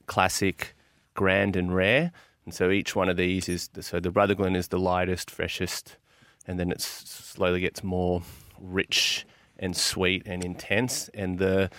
[0.06, 0.76] Classic,
[1.14, 2.12] Grand, and Rare.
[2.46, 5.98] And so each one of these is so the Rutherglen is the lightest, freshest,
[6.46, 8.22] and then it slowly gets more
[8.60, 9.26] rich
[9.60, 11.10] and sweet and intense.
[11.14, 11.70] And the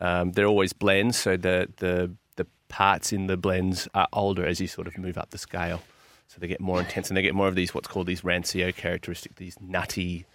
[0.00, 4.60] um, they're always blends, so the the the parts in the blends are older as
[4.60, 5.82] you sort of move up the scale.
[6.28, 8.74] So they get more intense and they get more of these what's called these rancio
[8.74, 10.26] characteristic, these nutty,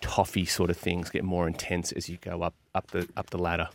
[0.00, 3.38] toffee sort of things get more intense as you go up up the up the
[3.38, 3.68] ladder.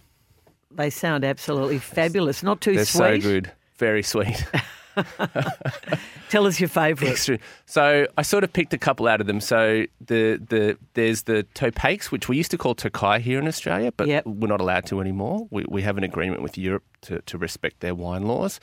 [0.71, 2.41] They sound absolutely fabulous.
[2.41, 3.21] Not too They're sweet.
[3.21, 4.45] so good, very sweet.
[6.29, 7.39] Tell us your favourite.
[7.65, 9.39] So I sort of picked a couple out of them.
[9.41, 13.91] So the the there's the topaques, which we used to call tokay here in Australia,
[13.95, 14.25] but Yep.
[14.25, 15.47] we're not allowed to anymore.
[15.51, 18.59] We we have an agreement with Europe to, to respect their wine laws,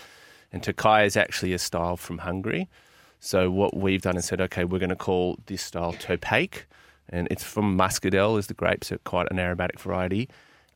[0.52, 2.68] and tokai is actually a style from Hungary.
[3.20, 6.62] So what we've done is said, okay, we're going to call this style topaque,
[7.10, 10.28] and it's from muscadelle, is the grapes, so quite an aromatic variety.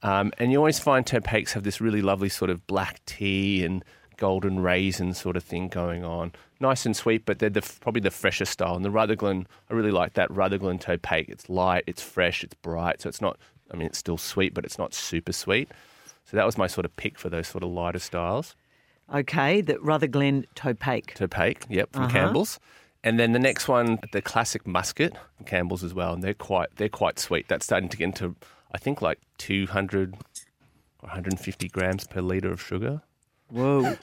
[0.02, 3.82] Um, and you always find topaques have this really lovely sort of black tea and
[4.24, 6.32] golden raisin sort of thing going on.
[6.58, 8.74] Nice and sweet, but they're the, probably the freshest style.
[8.74, 11.28] And the Rutherglen, I really like that Rutherglen topaque.
[11.28, 13.02] It's light, it's fresh, it's bright.
[13.02, 13.37] So it's not,
[13.70, 15.68] I mean, it's still sweet, but it's not super sweet.
[16.24, 18.56] So that was my sort of pick for those sort of lighter styles.
[19.14, 21.12] Okay, the Rutherglen Topaque.
[21.14, 22.12] Topaque, yep, from Uh-huh.
[22.12, 22.58] Campbell's.
[23.02, 26.70] And then the next one, the classic muscat from Campbell's as well, and they're quite
[26.76, 27.46] they're quite sweet.
[27.48, 28.34] That's starting to get into
[28.72, 33.02] I think like 200 or 150 grams per liter of sugar.
[33.54, 33.96] Whoa.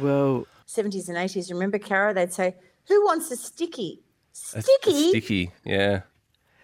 [0.00, 0.46] Whoa.
[0.66, 2.12] 70s and 80s, remember, Cara?
[2.14, 2.54] They'd say,
[2.88, 4.02] Who wants a sticky?
[4.32, 4.90] Sticky?
[4.90, 6.00] a sticky, yeah,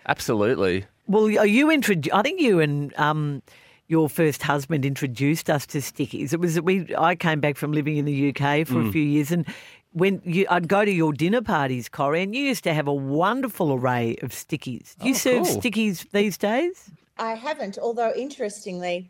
[0.07, 0.87] absolutely.
[1.07, 2.15] Well, are you introduced?
[2.15, 3.43] I think you and um,
[3.87, 6.33] your first husband introduced us to stickies.
[6.33, 6.95] It was we.
[6.97, 8.89] I came back from living in the UK for Mm.
[8.89, 9.47] a few years, and
[9.93, 12.93] when you, I'd go to your dinner parties, Corrie, and you used to have a
[12.95, 14.97] wonderful array of stickies.
[14.99, 15.61] Do you Oh, serve cool.
[15.61, 16.91] stickies these days?
[17.19, 19.09] I haven't, although interestingly, w-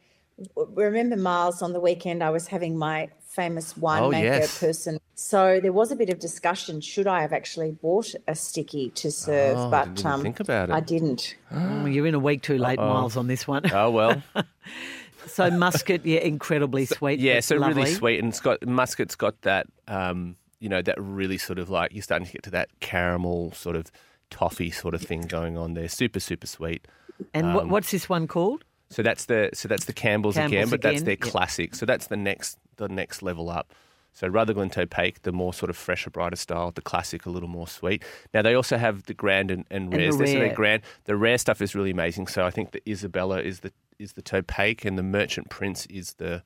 [0.55, 4.59] remember Miles on the weekend I was having my famous winemaker Oh, yes.
[4.59, 4.99] person.
[5.15, 9.11] So there was a bit of discussion should I have actually bought a sticky to
[9.11, 10.73] serve, Oh, but didn't um, think about it.
[10.73, 11.37] I didn't.
[11.53, 13.71] Oh, you're in a week too late, Miles, on this one.
[13.73, 14.23] Oh well,
[15.27, 17.21] so muscat, yeah, incredibly sweet.
[17.21, 17.41] yeah.
[17.41, 17.83] So lovely.
[17.83, 21.69] really sweet, and it's got muscat's got that, um, you know, that really sort of
[21.69, 23.91] like you're starting to get to that caramel sort of
[24.31, 25.89] toffee sort of thing going on there.
[25.89, 26.87] Super super sweet.
[27.35, 28.65] And what, what's this one called?
[28.91, 31.21] So that's the so that's the Campbell's, again, Campbell's but that's their yep.
[31.21, 31.75] classic.
[31.75, 33.73] So that's the next the next level up.
[34.15, 36.73] So Rutherglen Topaque, the more sort of fresher, brighter style.
[36.73, 38.03] The classic, a little more sweet.
[38.35, 40.19] Now they also have the grand and, and the rares.
[40.19, 40.55] They're rare.
[40.55, 40.83] grand.
[41.05, 42.27] The rare stuff is really amazing.
[42.27, 46.15] So I think the Isabella is the is the Topaque, and the Merchant Prince is
[46.15, 46.43] the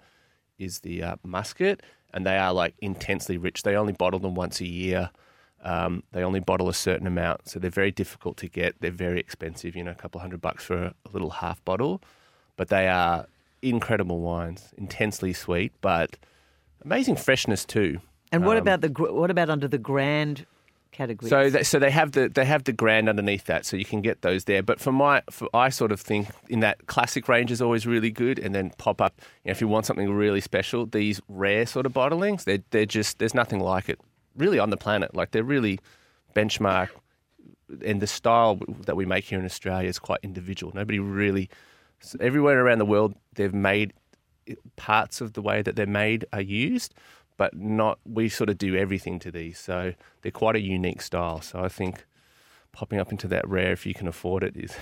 [0.58, 1.80] is the uh, muscat,
[2.12, 3.62] and they are like intensely rich.
[3.62, 5.10] They only bottle them once a year.
[5.64, 8.80] Um, they only bottle a certain amount, so they're very difficult to get.
[8.80, 12.02] They're very expensive, you know, a couple hundred bucks for a, a little half bottle.
[12.56, 13.26] But they are
[13.62, 16.16] incredible wines, intensely sweet, but
[16.84, 18.00] amazing freshness too.
[18.30, 20.46] And what Um, about the what about under the grand
[20.90, 21.28] category?
[21.30, 24.00] So, they, so they have the they have the grand underneath that, so you can
[24.02, 24.62] get those there.
[24.62, 28.10] But for my, for, I sort of think in that classic range is always really
[28.10, 29.14] good, and then pop up.
[29.44, 32.86] You know, if you want something really special, these rare sort of bottlings, they're they're
[32.86, 33.98] just there's nothing like it
[34.36, 35.14] really on the planet.
[35.14, 35.78] Like they're really
[36.34, 36.88] benchmark,
[37.84, 40.72] and the style that we make here in Australia is quite individual.
[40.74, 41.50] Nobody really,
[42.20, 43.92] everywhere around the world, they've made
[44.76, 46.94] parts of the way that they're made are used,
[47.36, 49.58] but not we sort of do everything to these.
[49.58, 51.40] So they're quite a unique style.
[51.40, 52.04] So I think
[52.72, 54.74] popping up into that rare, if you can afford it, is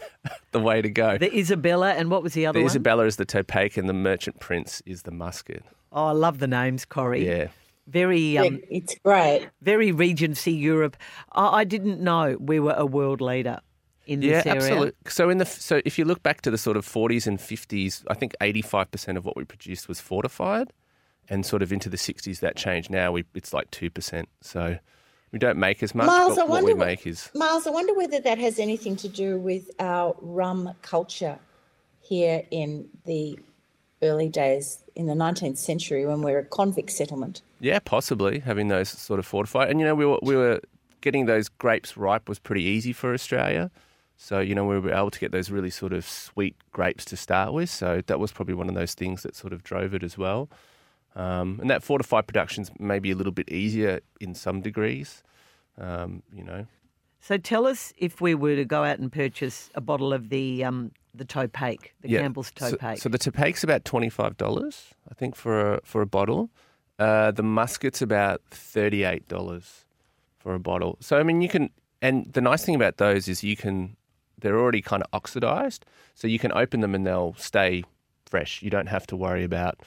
[0.52, 1.16] the way to go.
[1.18, 2.70] the Isabella and what was the other The one?
[2.70, 5.62] Isabella is the Topaque, and the Merchant Prince is the Muscat.
[5.92, 7.26] Oh, I love the names, Corrie.
[7.26, 7.48] Yeah.
[7.86, 9.48] Very, um, it's great.
[9.62, 10.96] very Regency Europe.
[11.32, 13.60] I, I didn't know we were a world leader
[14.06, 14.56] in Yeah, this area.
[14.62, 14.92] absolutely.
[15.08, 18.04] So in the so if you look back to the sort of 40s and 50s,
[18.08, 20.72] I think 85% of what we produced was fortified,
[21.28, 22.90] and sort of into the 60s that changed.
[22.90, 24.28] Now we it's like two percent.
[24.42, 24.78] So
[25.32, 27.70] we don't make as much, Miles, I but what we wonder make is Miles, I
[27.70, 31.38] wonder whether that has anything to do with our rum culture
[32.00, 33.38] here in the
[34.02, 37.42] early days in the 19th century when we were a convict settlement.
[37.60, 39.68] yeah, possibly having those sort of fortified.
[39.70, 40.60] And you know we were we were
[41.00, 43.70] getting those grapes ripe was pretty easy for Australia.
[44.16, 47.16] So you know we were able to get those really sort of sweet grapes to
[47.16, 47.70] start with.
[47.70, 50.48] So that was probably one of those things that sort of drove it as well.
[51.14, 55.22] Um, and that fortified production's maybe a little bit easier in some degrees.
[55.78, 56.66] Um, you know,
[57.20, 60.64] So tell us if we were to go out and purchase a bottle of the
[60.64, 62.20] um, the Topaque, the Yeah.
[62.20, 62.98] Campbell's So, Topaque.
[62.98, 66.50] so the Topaque's about twenty five dollars, I think, for a for a bottle.
[66.98, 69.84] Uh, the Muscat's about thirty eight dollars
[70.38, 70.96] for a bottle.
[71.00, 73.96] So I mean, you can, and the nice thing about those is you can,
[74.40, 77.84] they're already kind of oxidized, so you can open them and they'll stay
[78.26, 78.62] fresh.
[78.62, 79.80] You don't have to worry about.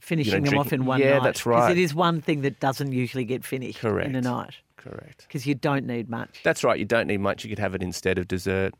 [0.00, 1.24] finishing you know, them off in drinking- one Yeah, night.
[1.24, 1.72] that's 'Cause right.
[1.72, 4.08] it is one thing that doesn't usually get finished Correct.
[4.08, 5.24] in a night Correct.
[5.26, 6.40] because you don't need much.
[6.44, 6.78] That's right.
[6.78, 7.42] You don't need much.
[7.42, 8.74] You could have it instead of dessert,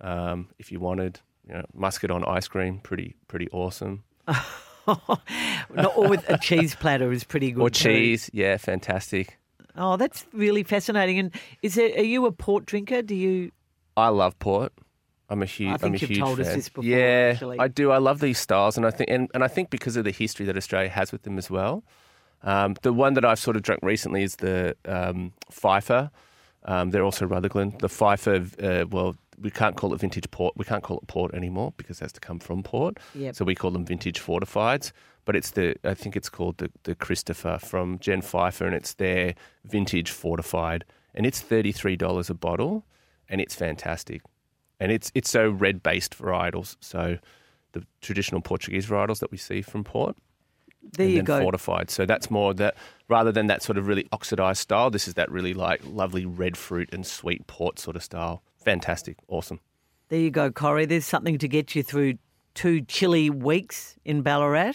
[0.00, 1.20] um, if you wanted.
[1.46, 4.04] You know, muscat on ice cream, pretty pretty awesome.
[4.86, 7.60] Not- or with a cheese platter is pretty good.
[7.62, 7.84] Or too.
[7.90, 9.38] cheese, yeah, fantastic.
[9.76, 11.18] Oh, that's really fascinating.
[11.18, 11.98] And is it?
[11.98, 13.02] Are you a port drinker?
[13.02, 13.50] Do you?
[13.96, 14.72] I love port.
[15.30, 15.70] I'm a huge.
[15.70, 16.56] I think am a you've huge told us fan.
[16.56, 17.58] this before, Yeah, actually.
[17.58, 17.90] I do.
[17.90, 20.44] I love these styles, and I think, and, and I think because of the history
[20.46, 21.82] that Australia has with them as well.
[22.42, 26.10] Um, the one that I've sort of drunk recently is the um, Pfeiffer.
[26.66, 27.76] Um, they're also Rutherglen.
[27.80, 28.44] The Pfeiffer.
[28.62, 30.54] Uh, well, we can't call it vintage port.
[30.56, 32.98] We can't call it port anymore because it has to come from port.
[33.14, 33.34] Yep.
[33.34, 34.92] So we call them vintage fortifieds.
[35.24, 35.76] But it's the.
[35.84, 40.84] I think it's called the the Christopher from Jen Pfeiffer, and it's their vintage fortified,
[41.14, 42.84] and it's thirty three dollars a bottle,
[43.28, 44.22] and it's fantastic
[44.80, 46.76] and it's it's so red based varietals.
[46.80, 47.18] So
[47.72, 50.16] the traditional Portuguese varietals that we see from port,
[50.96, 51.40] There and you then go.
[51.40, 51.90] fortified.
[51.90, 52.76] So that's more that
[53.08, 54.90] rather than that sort of really oxidized style.
[54.90, 58.42] This is that really like lovely red fruit and sweet port sort of style.
[58.64, 59.60] Fantastic, awesome.
[60.08, 60.86] There you go, Corrie.
[60.86, 62.14] There's something to get you through
[62.54, 64.74] two chilly weeks in Ballarat.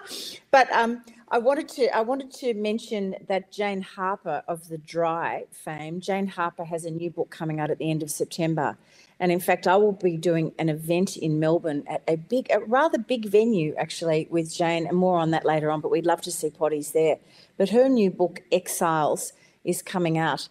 [0.50, 5.44] but um, I wanted to I wanted to mention that Jane Harper of the Dry
[5.52, 8.78] fame, Jane Harper has a new book coming out at the end of September.
[9.20, 12.60] And in fact, I will be doing an event in Melbourne at a big, a
[12.60, 15.80] rather big venue actually with Jane, and more on that later on.
[15.82, 17.18] But we'd love to see potties there.
[17.58, 19.32] But her new book, Exiles,
[19.64, 20.48] is coming out.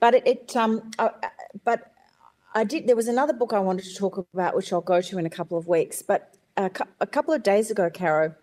[0.00, 1.10] But it, it um, uh,
[1.64, 1.92] but
[2.54, 2.88] I did.
[2.88, 5.30] There was another book I wanted to talk about, which I'll go to in a
[5.30, 6.02] couple of weeks.
[6.02, 8.34] But a, a couple of days ago, Caro,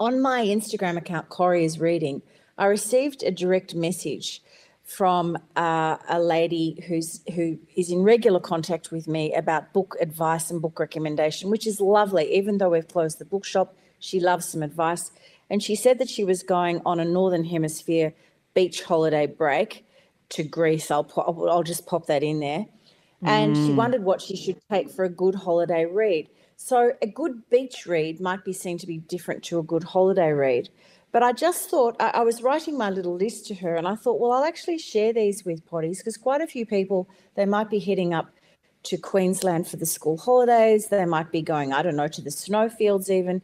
[0.00, 2.22] on my Instagram account, Corrie is reading.
[2.56, 4.42] I received a direct message
[4.82, 10.50] from uh, a lady who's who is in regular contact with me about book advice
[10.50, 12.34] and book recommendation, which is lovely.
[12.34, 15.12] Even though we've closed the bookshop, she loves some advice,
[15.50, 18.14] and she said that she was going on a northern hemisphere
[18.54, 19.84] beach holiday break
[20.30, 20.90] to Greece.
[20.90, 22.66] I'll I'll just pop that in there,
[23.22, 26.28] and she wondered what she should take for a good holiday read.
[26.62, 30.30] So a good beach read might be seen to be different to a good holiday
[30.30, 30.68] read.
[31.10, 33.94] But I just thought, I, I was writing my little list to her and I
[33.94, 37.70] thought, well, I'll actually share these with potties because quite a few people, they might
[37.70, 38.30] be heading up
[38.82, 40.88] to Queensland for the school holidays.
[40.88, 43.40] They might be going, I don't know, to the snowfields even.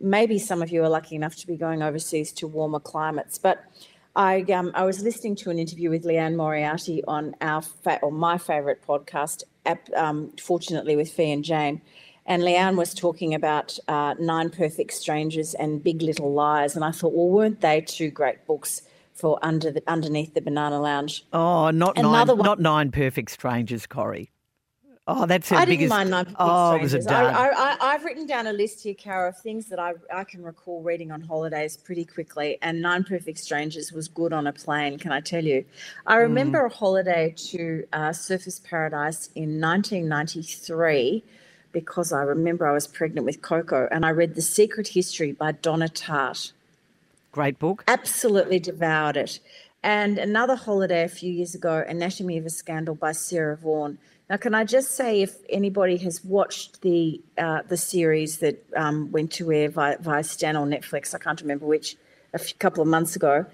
[0.00, 3.36] Maybe some of you are lucky enough to be going overseas to warmer climates.
[3.36, 3.64] But
[4.14, 8.12] I, um, I was listening to an interview with Liane Moriarty on our fa- or
[8.12, 9.42] my favourite podcast,
[9.96, 11.82] um, fortunately with Fi and Jane,
[12.30, 16.92] and Liane was talking about uh, Nine Perfect Strangers and Big Little Lies, and I
[16.92, 18.82] thought, well, weren't they two great books
[19.14, 21.24] for under the, underneath the Banana Lounge?
[21.32, 24.30] Oh, not nine, Another one- not nine perfect strangers, Corrie.
[25.08, 27.06] Oh, that's her I didn't mind Nine Perfect oh, it was Strangers.
[27.06, 27.34] a dud.
[27.34, 30.22] I, I, I, I've written down a list here, Caro, of things that I, I
[30.22, 34.52] can recall reading on holidays pretty quickly, and Nine Perfect Strangers was good on a
[34.52, 35.64] plane, can I tell you?
[36.06, 36.20] I Mm.
[36.22, 41.24] remember a holiday to uh, Surfers Paradise in 1993
[41.72, 45.52] because I remember I was pregnant with Coco, and I read The Secret History by
[45.52, 46.52] Donna Tartt.
[47.32, 47.84] Great book.
[47.86, 49.40] Absolutely devoured it.
[49.82, 53.98] And another holiday a few years ago, Anatomy of a Scandal by Sarah Vaughan.
[54.28, 59.10] Now, can I just say, if anybody has watched the uh, the series that um,
[59.10, 61.96] went to air via, via Stan or Netflix, I can't remember which,
[62.34, 63.46] a few, couple of months ago,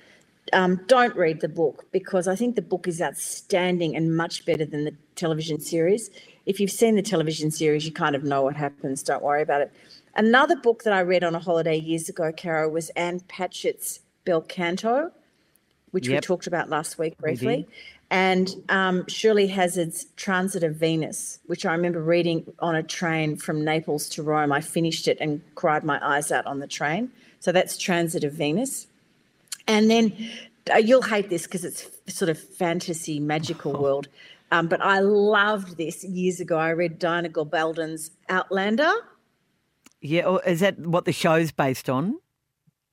[0.53, 4.65] um, don't read the book because I think the book is outstanding and much better
[4.65, 6.11] than the television series.
[6.47, 9.03] If you've seen the television series, you kind of know what happens.
[9.03, 9.73] Don't worry about it.
[10.15, 14.41] Another book that I read on a holiday years ago, Caro, was Ann Patchett's Bel
[14.41, 15.11] Canto,
[15.91, 17.67] which we talked about last week briefly,
[18.11, 23.65] and um, Shirley Hazzard's Transit of Venus, which I remember reading on a train from
[23.65, 24.53] Naples to Rome.
[24.53, 27.11] I finished it and cried my eyes out on the train.
[27.41, 28.87] So that's Transit of Venus.
[29.67, 30.31] And then
[30.73, 34.09] uh, you'll hate this because it's sort of fantasy, magical world.
[34.53, 36.57] Um, but I loved this years ago.
[36.57, 38.93] I read Diana Gabaldon's Outlander.
[40.01, 42.19] Yeah, or is that what the show's based on?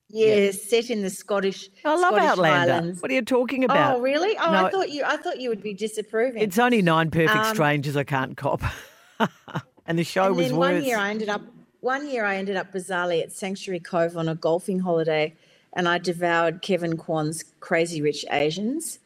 [0.10, 1.70] Yeah, set in the Scottish.
[1.84, 2.74] I love Scottish Outlander.
[2.74, 3.02] Highlands.
[3.02, 3.98] What are you talking about?
[3.98, 4.38] Oh, really?
[4.38, 5.04] Oh, No, I thought you.
[5.06, 6.42] I thought you would be disapproving.
[6.42, 8.62] It's only nine perfect Um, strangers I can't cop.
[9.86, 10.74] and the show and was then worse.
[10.76, 11.42] one year I ended up
[11.82, 15.36] one year I ended up bizarrely at Sanctuary Cove on a golfing holiday,
[15.74, 19.00] and I devoured Kevin Kwan's Crazy Rich Asians.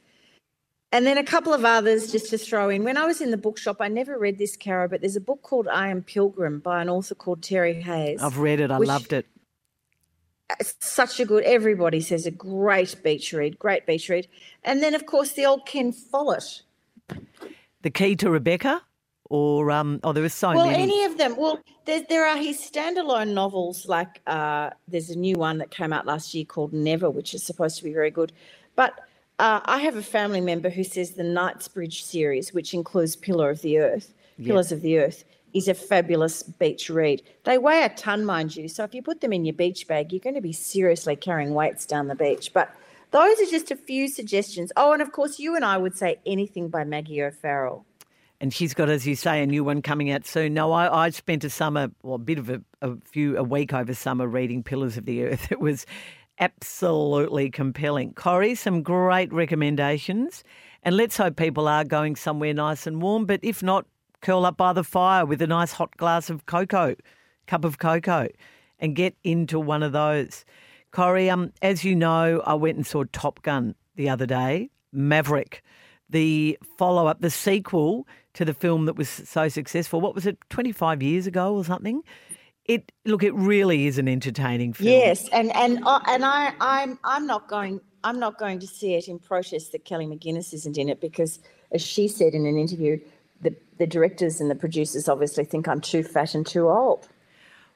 [0.91, 2.83] And then a couple of others just to throw in.
[2.83, 5.41] When I was in the bookshop, I never read this, Caro, but there's a book
[5.41, 8.21] called I Am Pilgrim by an author called Terry Hayes.
[8.21, 8.71] I've read it.
[8.71, 9.27] I loved it.
[10.59, 14.27] It's such a good, everybody says a great beach read, great beach read.
[14.63, 16.61] And then, of course, the old Ken Follett.
[17.81, 18.81] The Key to Rebecca,
[19.29, 20.83] or um, oh, there was so Well, many.
[20.83, 21.35] any of them.
[21.35, 23.88] Well, there, there are his standalone novels.
[23.88, 27.43] Like uh, there's a new one that came out last year called Never, which is
[27.43, 28.31] supposed to be very good.
[28.75, 28.93] But
[29.39, 33.61] uh, I have a family member who says the Kingsbridge series, which includes Pillar of
[33.61, 34.13] the Earth,
[34.43, 35.23] Pillars of the Earth,
[35.53, 37.21] is a fabulous beach read.
[37.43, 38.67] They weigh a ton, mind you.
[38.67, 41.53] So if you put them in your beach bag, you're going to be seriously carrying
[41.53, 42.51] weights down the beach.
[42.53, 42.73] But
[43.11, 44.71] those are just a few suggestions.
[44.75, 47.85] Oh, and of course, you and I would say anything by Maggie O'Farrell.
[48.39, 50.53] and she's got, as you say, a new one coming out soon.
[50.53, 53.73] No, I, I spent a summer, well, a bit of a, a few, a week
[53.73, 55.47] over summer reading Pillars of the Earth.
[55.51, 55.85] It was
[56.39, 58.13] absolutely compelling.
[58.13, 60.43] Corrie, some great recommendations.
[60.83, 63.25] And let's hope people are going somewhere nice and warm.
[63.25, 63.85] But if not,
[64.21, 66.95] curl up by the fire with a nice hot glass of cocoa,
[67.45, 68.29] cup of cocoa,
[68.79, 70.45] and get into one of those.
[70.91, 75.63] Corrie, um, as you know, I went and saw Top Gun the other day, Maverick,
[76.09, 79.99] the follow up, the sequel to the film that was so successful.
[79.99, 82.01] What was it, 25 years ago or something?
[82.68, 84.89] It look, it really is an entertaining film.
[84.89, 88.95] Yes, and and uh, and I I'm I'm not going I'm not going to see
[88.95, 91.39] it in protest that Kelly McGillis isn't in it because,
[91.72, 92.99] as she said in an interview,
[93.41, 97.07] the the directors and the producers obviously think I'm too fat and too old.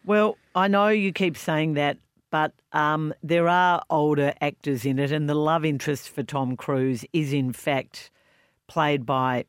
[0.06, 1.98] Well, I know you keep saying that,
[2.32, 7.06] but um, there are older actors in it, and the love interest for Tom Cruise
[7.14, 8.10] is, in fact,
[8.68, 9.46] played by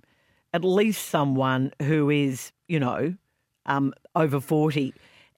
[0.53, 3.15] at least someone who is, you know,
[3.67, 4.93] um, over 40.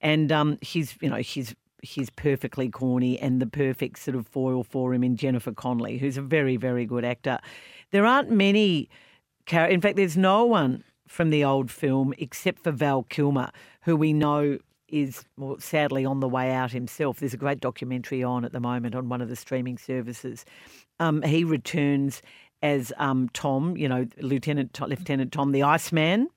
[0.04, 4.94] And um, you know, she's she's perfectly corny and the perfect sort of foil for
[4.94, 7.38] him in Jennifer Connelly, who's a very, very good actor.
[7.90, 8.88] There aren't many,
[9.50, 13.50] in fact, there's no one from the old film except for Val Kilmer,
[13.82, 17.18] who we know is well, sadly on the way out himself.
[17.18, 20.44] There's a great documentary on at the moment on one of the streaming services.
[21.00, 22.22] Um, he returns
[22.62, 26.28] as um, Tom, you know, Lieutenant Lieutenant Tom, the Iceman.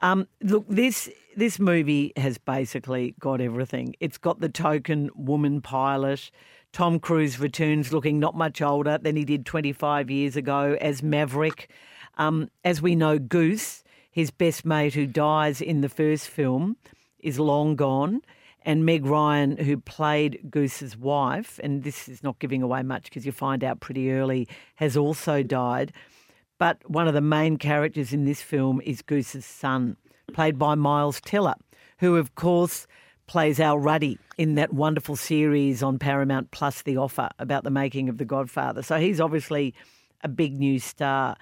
[0.00, 3.94] Um, look, this this movie has basically got everything.
[4.00, 6.30] It's got the token woman pilot.
[6.72, 11.70] Tom Cruise returns looking not much older than he did 25 years ago as Maverick.
[12.18, 16.76] Um, as we know, Goose, his best mate who dies in the first film,
[17.18, 18.22] is long gone.
[18.62, 23.24] And Meg Ryan, who played Goose's wife, and this is not giving away much because
[23.24, 25.92] you find out pretty early, has also died.
[26.58, 29.96] But one of the main characters in this film is Goose's son,
[30.32, 31.54] played by Miles Teller,
[31.98, 32.86] who, of course,
[33.26, 38.08] plays Al Ruddy in that wonderful series on Paramount Plus, The Offer, about the making
[38.08, 38.82] of The Godfather.
[38.82, 39.74] So he's obviously
[40.22, 41.36] a big new star.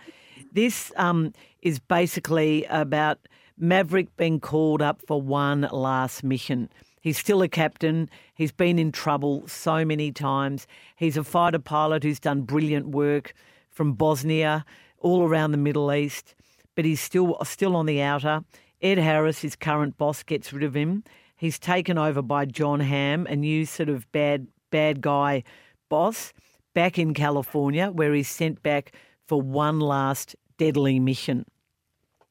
[0.53, 3.19] This um, is basically about
[3.59, 6.69] Maverick being called up for one last mission.
[7.01, 8.09] He's still a captain.
[8.35, 10.67] He's been in trouble so many times.
[10.97, 13.35] He's a fighter pilot who's done brilliant work
[13.71, 14.65] from Bosnia,
[15.05, 16.35] all around the Middle East,
[16.75, 18.43] but he's still still on the outer.
[18.81, 21.05] Ed Harris, his current boss, gets rid of him.
[21.37, 25.45] He's taken over by Jon Hamm, a new sort of bad bad guy
[25.89, 26.33] boss,
[26.75, 28.93] back in California, where he's sent back
[29.29, 31.45] for one last deadly mission.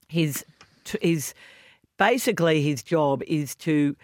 [0.10, 0.44] His
[1.02, 1.34] his
[1.98, 3.96] basically his job is to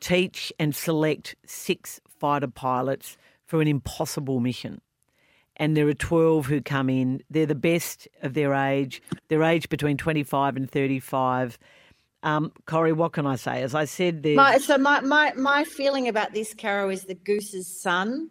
[0.00, 4.80] teach and select six fighter pilots for an impossible mission.
[5.62, 7.22] And there are 12 who come in.
[7.30, 9.00] They're the best of their age.
[9.28, 11.56] They're aged between 25 and 35.
[12.24, 13.62] Um, Corrie, what can I say?
[13.62, 17.68] As I said, My, so my, my my feeling about this, Caro, is the Goose's
[17.68, 18.30] son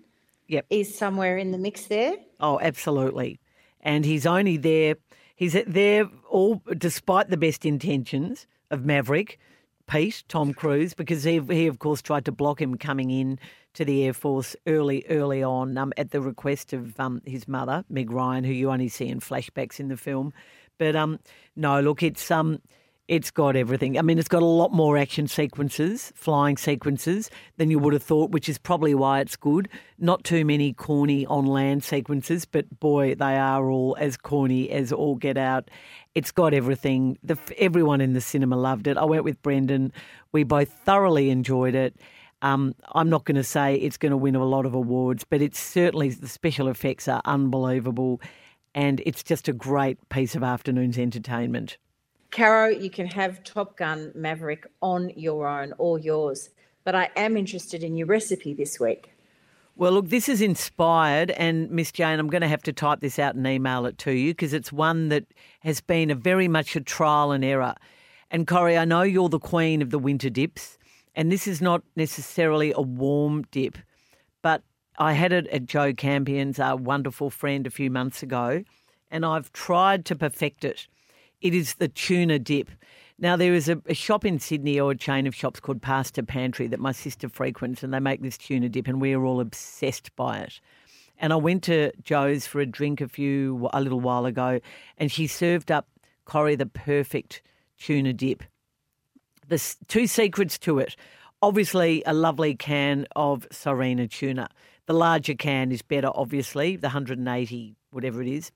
[0.49, 0.65] Yep.
[0.69, 2.15] is somewhere in the mix there.
[2.41, 3.39] Oh, absolutely.
[3.79, 4.95] And he's only there.
[5.33, 9.39] He's there all despite the best intentions of Maverick,
[9.87, 13.39] Pete, Tom Cruise, because he, he of course tried to block him coming in
[13.73, 17.83] to the Air Force early, early on um, at the request of um, his mother,
[17.89, 20.33] Meg Ryan, who you only see in flashbacks in the film.
[20.77, 21.19] But um,
[21.55, 22.59] no, look, it's um,
[23.11, 23.99] it's got everything.
[23.99, 28.03] I mean, it's got a lot more action sequences, flying sequences than you would have
[28.03, 29.67] thought, which is probably why it's good.
[29.99, 34.93] Not too many corny on land sequences, but boy, they are all as corny as
[34.93, 35.69] all get out.
[36.15, 37.17] It's got everything.
[37.21, 38.95] The, everyone in the cinema loved it.
[38.95, 39.91] I went with Brendan.
[40.31, 41.99] We both thoroughly enjoyed it.
[42.41, 45.41] Um, I'm not going to say it's going to win a lot of awards, but
[45.41, 48.19] it's certainly the special effects are unbelievable,
[48.73, 51.77] and it's just a great piece of afternoon's entertainment.
[52.31, 56.49] Caro, you can have Top Gun Maverick on your own, or yours.
[56.83, 59.11] But I am interested in your recipe this week.
[59.75, 63.19] Well, look, this is inspired, and Miss Jane, I'm going to have to type this
[63.19, 65.25] out and email it to you because it's one that
[65.61, 67.75] has been a very much a trial and error.
[68.29, 70.77] And Corrie, I know you're the queen of the winter dips,
[71.15, 73.77] and this is not necessarily a warm dip,
[74.41, 74.63] but
[74.97, 78.63] I had it at Joe Campion's, our wonderful friend, a few months ago,
[79.09, 80.87] and I've tried to perfect it.
[81.41, 82.69] It is the tuna dip.
[83.17, 86.23] Now, there is a, a, shop in Sydney or a chain of shops called Pasta
[86.23, 89.39] Pantry that my sister frequents, and they make this tuna dip, and we are all
[89.39, 90.59] obsessed by it.
[91.19, 94.59] And I went to Joe's for a drink a few a little while ago,
[94.97, 95.87] and she served up
[96.25, 97.43] Corrie the perfect
[97.77, 98.43] tuna dip.
[99.51, 100.95] There's two secrets to it.
[101.41, 104.47] Obviously, a lovely can of Sirena tuna.
[104.85, 108.53] The larger can is better, obviously, the 180, whatever it is.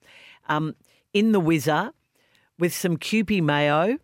[0.47, 0.73] Um,
[1.13, 1.91] in the whizzer,
[2.57, 3.97] with some Kewpie mayo,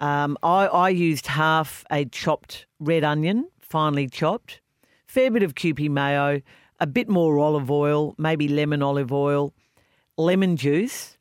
[0.00, 4.60] um, I, I used half a chopped red onion, finely chopped,
[5.06, 6.42] fair bit of Kewpie mayo,
[6.78, 9.54] a bit more olive oil, maybe lemon olive oil,
[10.18, 11.16] lemon juice,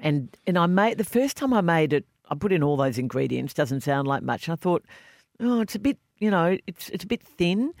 [0.00, 2.98] and and I made the first time I made it, I put in all those
[2.98, 3.54] ingredients.
[3.54, 4.48] Doesn't sound like much.
[4.48, 4.84] And I thought,
[5.40, 7.72] oh, it's a bit, you know, it's it's a bit thin.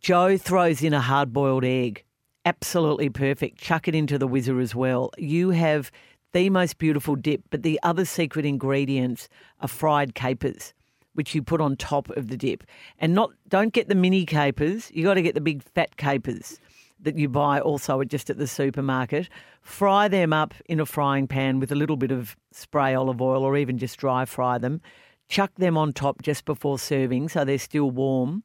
[0.00, 2.04] Joe throws in a hard boiled egg.
[2.44, 3.58] Absolutely perfect.
[3.58, 5.10] Chuck it into the whizzer as well.
[5.18, 5.90] You have
[6.32, 9.28] the most beautiful dip, but the other secret ingredients
[9.60, 10.72] are fried capers,
[11.14, 12.64] which you put on top of the dip.
[12.98, 16.58] And not don't get the mini capers, you got to get the big fat capers
[17.00, 19.28] that you buy also just at the supermarket.
[19.62, 23.44] Fry them up in a frying pan with a little bit of spray olive oil
[23.44, 24.80] or even just dry fry them.
[25.28, 28.42] Chuck them on top just before serving so they're still warm.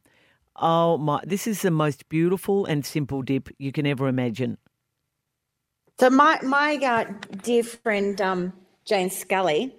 [0.56, 4.58] Oh my, this is the most beautiful and simple dip you can ever imagine.
[5.98, 7.04] So my my uh,
[7.42, 8.52] dear friend um,
[8.84, 9.74] Jane Scully,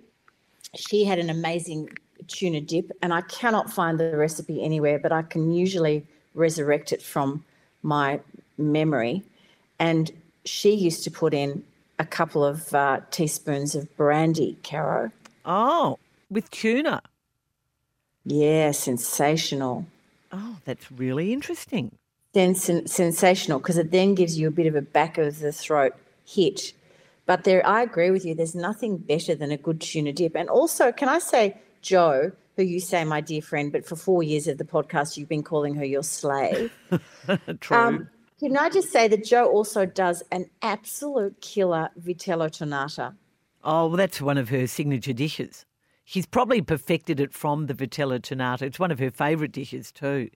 [0.73, 1.89] she had an amazing
[2.28, 7.01] tuna dip, and I cannot find the recipe anywhere, but I can usually resurrect it
[7.01, 7.43] from
[7.84, 8.19] my
[8.58, 9.24] memory.
[9.80, 10.12] And
[10.45, 11.64] she used to put in
[11.99, 15.12] a couple of uh, teaspoons of brandy, Caro.
[15.45, 15.99] Oh,
[16.30, 17.01] with tuna.
[18.26, 19.86] Yeah, sensational.
[20.32, 21.91] Oh, that's really interesting.
[22.34, 25.51] Then sen- sensational because it then gives you a bit of a back of the
[25.51, 25.93] throat
[26.26, 26.74] hit.
[27.26, 28.36] But there, I agree with you.
[28.36, 30.36] There's nothing better than a good tuna dip.
[30.36, 34.24] And also, can I say, Joe, who you say my dear friend, but for four
[34.24, 36.72] years of the podcast, you've been calling her your slave.
[37.60, 37.78] True.
[37.78, 38.10] Um,
[38.46, 43.16] can I just say that Joe also does an absolute killer vitello tonnato?
[43.64, 45.66] Oh, well, that's one of her signature dishes.
[46.04, 48.62] She's probably perfected it from the vitello tonnato.
[48.62, 50.30] It's one of her favourite dishes too.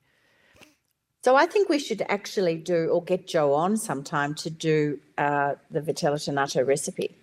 [1.22, 5.54] So I think we should actually do, or get Joe on sometime to do uh,
[5.70, 7.16] the vitello tonnato recipe.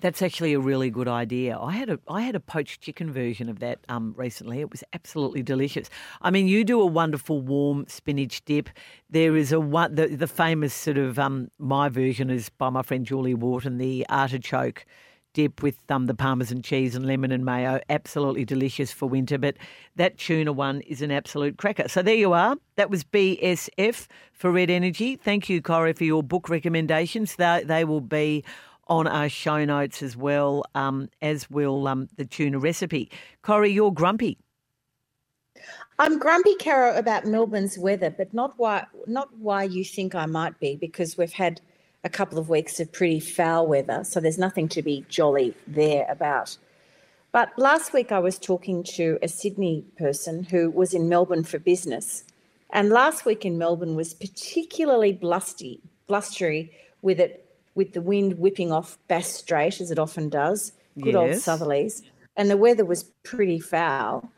[0.00, 1.58] That's actually a really good idea.
[1.58, 4.60] I had a I had a poached chicken version of that um, recently.
[4.60, 5.88] It was absolutely delicious.
[6.20, 8.68] I mean, you do a wonderful warm spinach dip.
[9.08, 12.82] There is a one the, the famous sort of um, my version is by my
[12.82, 14.84] friend Julie Wharton, the artichoke
[15.36, 17.78] dip with um, the parmesan cheese and lemon and mayo.
[17.90, 19.36] Absolutely delicious for winter.
[19.36, 19.56] But
[19.96, 21.88] that tuna one is an absolute cracker.
[21.88, 22.56] So there you are.
[22.76, 25.14] That was BSF for Red Energy.
[25.14, 27.36] Thank you, Corrie, for your book recommendations.
[27.36, 28.44] They, they will be
[28.86, 33.10] on our show notes as well, um, as will um, the tuna recipe.
[33.42, 34.38] Corrie, you're grumpy.
[35.98, 40.58] I'm grumpy, Caro, about Melbourne's weather, but not why not why you think I might
[40.60, 41.60] be, because we've had
[42.04, 46.06] a couple of weeks of pretty foul weather, so there's nothing to be jolly there
[46.08, 46.56] about.
[47.32, 51.58] But last week I was talking to a Sydney person who was in Melbourne for
[51.58, 52.24] business,
[52.70, 57.45] and last week in Melbourne was particularly blustery, blustery with it
[57.76, 61.46] with the wind whipping off Bass Strait as it often does, good yes.
[61.46, 62.02] old southerlies,
[62.36, 64.28] and the weather was pretty foul.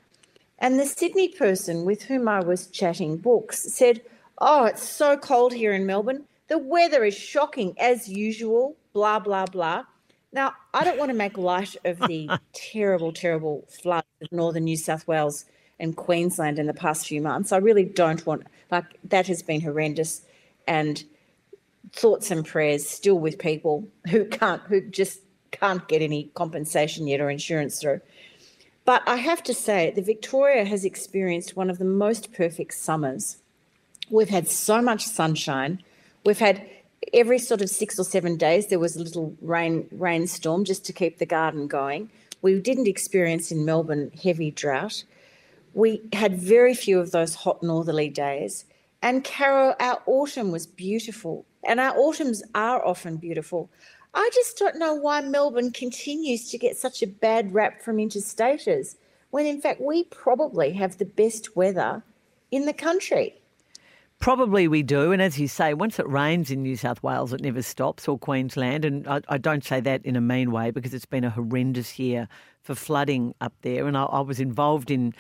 [0.59, 4.03] And the Sydney person with whom I was chatting books said,
[4.39, 6.24] Oh, it's so cold here in Melbourne.
[6.49, 9.84] The weather is shocking as usual, blah, blah, blah.
[10.32, 14.76] Now, I don't want to make light of the terrible, terrible floods of northern New
[14.76, 15.45] South Wales
[15.80, 17.53] and Queensland in the past few months.
[17.53, 20.22] I really don't want, like, that has been horrendous.
[20.66, 21.05] And
[21.92, 25.20] thoughts and prayers still with people who can't, who just
[25.50, 28.00] can't get any compensation yet or insurance through.
[28.84, 33.36] But I have to say, the Victoria has experienced one of the most perfect summers.
[34.10, 35.82] We've had so much sunshine.
[36.24, 36.66] We've had
[37.12, 40.92] every sort of six or seven days there was a little rain rainstorm just to
[40.92, 42.10] keep the garden going.
[42.42, 45.04] We didn't experience in Melbourne heavy drought.
[45.74, 48.64] We had very few of those hot northerly days.
[49.02, 51.44] And Caro, our autumn was beautiful.
[51.64, 53.70] And our autumns are often beautiful.
[54.14, 58.96] I just don't know why Melbourne continues to get such a bad rap from interstaters
[59.30, 62.02] when in fact we probably have the best weather
[62.50, 63.34] in the country.
[64.18, 65.12] Probably we do.
[65.12, 68.18] And as you say, once it rains in New South Wales, it never stops, or
[68.18, 68.84] Queensland.
[68.84, 72.00] And I, I don't say that in a mean way because it's been a horrendous
[72.00, 72.26] year
[72.62, 73.86] for flooding up there.
[73.86, 75.14] And I, I was involved in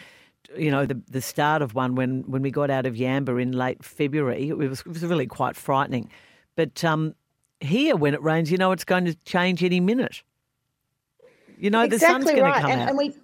[0.56, 3.52] you know, the, the start of one when, when we got out of Yamba in
[3.52, 4.48] late February.
[4.48, 6.10] It was, it was really quite frightening.
[6.58, 7.14] But um,
[7.60, 10.24] here, when it rains, you know it's going to change any minute.
[11.56, 12.54] You know, exactly the sun's going right.
[12.56, 12.88] to come and, out.
[12.88, 13.14] And we,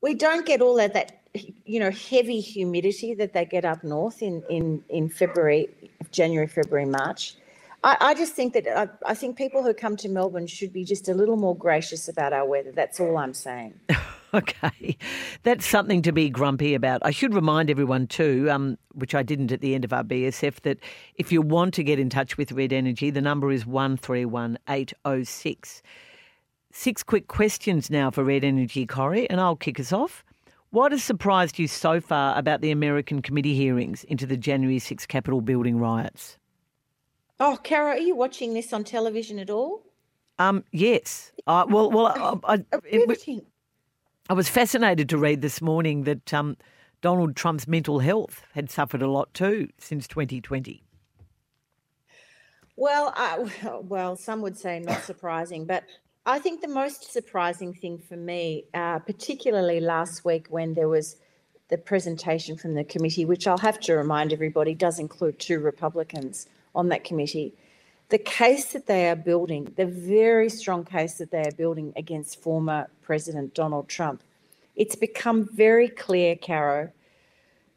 [0.00, 4.22] we don't get all of that, you know, heavy humidity that they get up north
[4.22, 5.68] in, in, in February,
[6.12, 7.34] January, February, March.
[7.82, 10.84] I, I just think that I, I think people who come to Melbourne should be
[10.84, 12.70] just a little more gracious about our weather.
[12.70, 13.74] That's all I'm saying.
[14.34, 14.98] Okay,
[15.42, 17.00] that's something to be grumpy about.
[17.02, 20.60] I should remind everyone too, um, which I didn't at the end of our BSF,
[20.62, 20.78] that
[21.14, 24.26] if you want to get in touch with Red Energy, the number is one three
[24.26, 25.82] one eight zero six.
[26.72, 30.22] Six quick questions now for Red Energy, Corrie, and I'll kick us off.
[30.70, 35.06] What has surprised you so far about the American committee hearings into the January 6
[35.06, 36.36] Capitol building riots?
[37.40, 39.82] Oh, Caro, are you watching this on television at all?
[40.38, 41.32] Um, yes.
[41.46, 43.42] Uh, well, well, I, I, it.
[44.30, 46.58] I was fascinated to read this morning that um,
[47.00, 50.82] Donald Trump's mental health had suffered a lot too since 2020.
[52.76, 53.14] Well,
[53.84, 55.84] well, some would say not surprising, but
[56.26, 61.16] I think the most surprising thing for me, uh, particularly last week when there was
[61.70, 66.48] the presentation from the committee, which I'll have to remind everybody does include two Republicans
[66.74, 67.54] on that committee,
[68.08, 72.40] the case that they are building, the very strong case that they are building against
[72.40, 74.22] former President Donald Trump,
[74.76, 76.90] it's become very clear, Caro,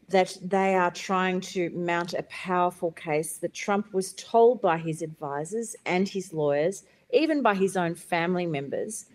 [0.07, 5.01] that they are trying to mount a powerful case that Trump was told by his
[5.01, 9.05] advisors and his lawyers, even by his own family members,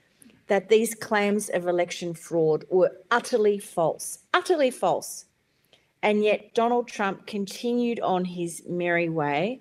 [0.48, 5.26] that these claims of election fraud were utterly false, utterly false.
[6.02, 9.60] And yet Donald Trump continued on his merry way,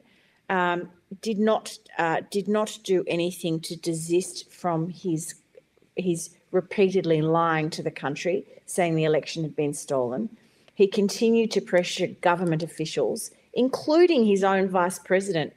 [0.49, 0.89] um,
[1.21, 5.35] did not uh, did not do anything to desist from his
[5.95, 10.29] his repeatedly lying to the country, saying the election had been stolen.
[10.73, 15.53] He continued to pressure government officials, including his own vice president,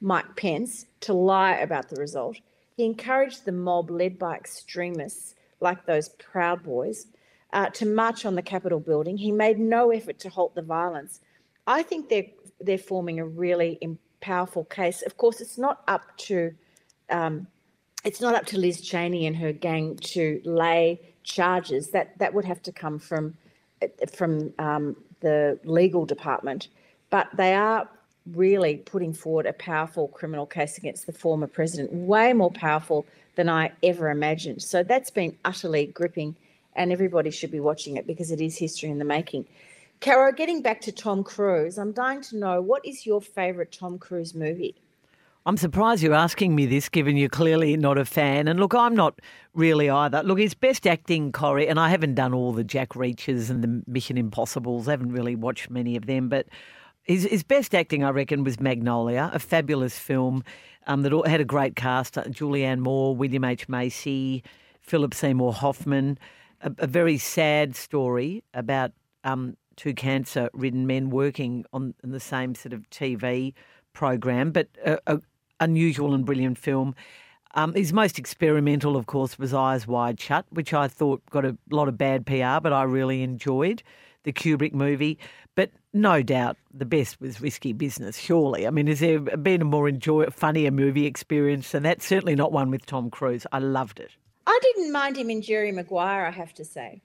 [0.00, 2.38] Mike Pence, to lie about the result.
[2.76, 7.06] He encouraged the mob led by extremists like those Proud Boys
[7.52, 9.16] uh, to march on the Capitol building.
[9.16, 11.20] He made no effort to halt the violence.
[11.66, 12.26] I think they're
[12.60, 13.78] they're forming a really
[14.20, 15.02] powerful case.
[15.02, 16.54] Of course, it's not up to
[17.10, 17.46] um,
[18.04, 21.90] it's not up to Liz Cheney and her gang to lay charges.
[21.90, 23.36] That that would have to come from
[24.12, 26.68] from um, the legal department.
[27.10, 27.88] But they are
[28.34, 33.06] really putting forward a powerful criminal case against the former president, way more powerful
[33.36, 34.62] than I ever imagined.
[34.62, 36.36] So that's been utterly gripping,
[36.74, 39.46] and everybody should be watching it because it is history in the making.
[40.00, 43.98] Caro, getting back to Tom Cruise, I'm dying to know what is your favourite Tom
[43.98, 44.76] Cruise movie?
[45.44, 48.46] I'm surprised you're asking me this, given you're clearly not a fan.
[48.46, 49.20] And look, I'm not
[49.54, 50.22] really either.
[50.22, 53.82] Look, his best acting, Corrie, and I haven't done all the Jack Reachers and the
[53.90, 54.86] Mission Impossibles.
[54.86, 56.46] I haven't really watched many of them, but
[57.02, 60.44] his, his best acting, I reckon, was Magnolia, a fabulous film
[60.86, 64.44] um, that had a great cast: uh, Julianne Moore, William H Macy,
[64.80, 66.18] Philip Seymour Hoffman.
[66.60, 68.92] A, a very sad story about
[69.24, 73.54] um, two cancer ridden men working on in the same sort of TV
[73.94, 75.20] program, but a, a
[75.60, 76.94] unusual and brilliant film.
[77.54, 81.56] Um, his most experimental, of course, was Eyes Wide Shut, which I thought got a
[81.70, 83.82] lot of bad PR, but I really enjoyed
[84.24, 85.18] the Kubrick movie.
[85.54, 88.66] But no doubt the best was Risky Business, surely.
[88.66, 92.02] I mean, has there been a more enjoy, funnier movie experience than that?
[92.02, 93.46] Certainly not one with Tom Cruise.
[93.50, 94.10] I loved it.
[94.46, 97.02] I didn't mind him in Jerry Maguire, I have to say.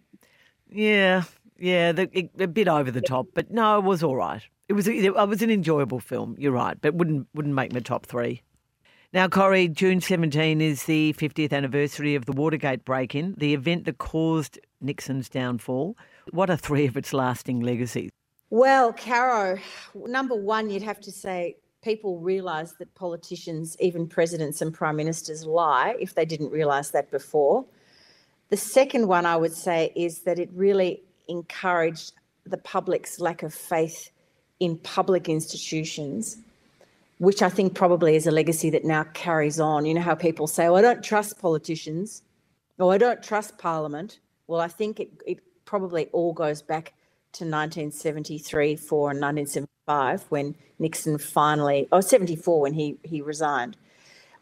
[0.69, 1.23] Yeah,
[1.57, 4.41] yeah, the, a bit over the top, but no, it was all right.
[4.69, 6.35] It was it was an enjoyable film.
[6.39, 8.41] You're right, but wouldn't wouldn't make my top three.
[9.13, 13.99] Now, Corrie, June 17 is the 50th anniversary of the Watergate break-in, the event that
[13.99, 15.95] caused Nixon's downfall.
[16.31, 18.09] What are three of its lasting legacies?
[18.49, 19.59] Well, Caro,
[19.93, 25.45] number one, you'd have to say people realise that politicians, even presidents and prime ministers,
[25.45, 27.65] lie if they didn't realise that before.
[28.49, 32.13] The second one I would say is that it really encouraged
[32.45, 34.09] the public's lack of faith
[34.59, 36.37] in public institutions,
[37.19, 39.85] which I think probably is a legacy that now carries on.
[39.85, 42.23] You know how people say, oh, I don't trust politicians
[42.77, 44.19] or I don't trust Parliament.
[44.47, 46.93] Well, I think it, it probably all goes back
[47.33, 53.77] to 1973, 4, and 1975 when Nixon finally, or 74 when he, he resigned.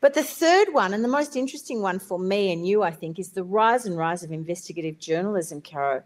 [0.01, 3.19] But the third one, and the most interesting one for me and you, I think,
[3.19, 6.03] is the rise and rise of investigative journalism, Caro.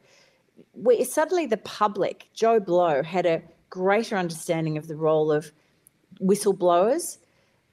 [0.74, 5.52] Where suddenly the public, Joe Blow, had a greater understanding of the role of
[6.22, 7.18] whistleblowers,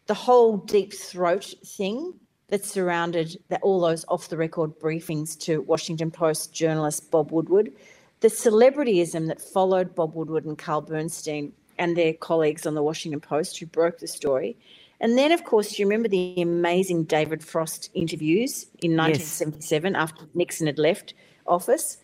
[0.07, 2.15] the whole deep throat thing
[2.49, 7.73] that surrounded the, all those off the record briefings to Washington Post journalist Bob Woodward,
[8.21, 13.21] the celebrityism that followed Bob Woodward and Carl Bernstein and their colleagues on the Washington
[13.21, 14.57] Post who broke the story.
[15.01, 20.01] And then, of course, you remember the amazing David Frost interviews in 1977 yes.
[20.01, 21.15] after Nixon had left
[21.47, 21.97] office.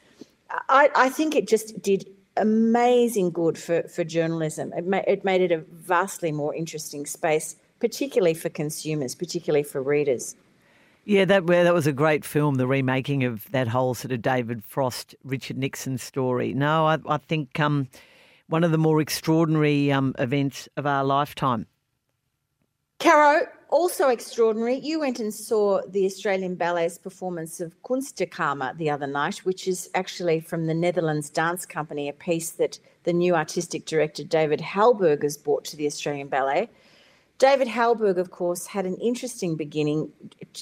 [0.50, 4.72] I, I, think it just did amazing good for, for journalism.
[4.72, 9.82] It, ma- it made it a vastly more interesting space, particularly for consumers, particularly for
[9.82, 10.36] readers.
[11.04, 14.62] Yeah, that that was a great film, the remaking of that whole sort of David
[14.62, 16.52] Frost, Richard Nixon story.
[16.52, 17.88] No, I, I think um,
[18.48, 21.66] one of the more extraordinary um, events of our lifetime.
[22.98, 29.06] Caro, also extraordinary, you went and saw the Australian Ballet's performance of Kunstkamer the other
[29.06, 33.84] night, which is actually from the Netherlands Dance Company, a piece that the new artistic
[33.84, 36.68] director David Hallberg has brought to the Australian Ballet.
[37.38, 40.10] David Hallberg, of course, had an interesting beginning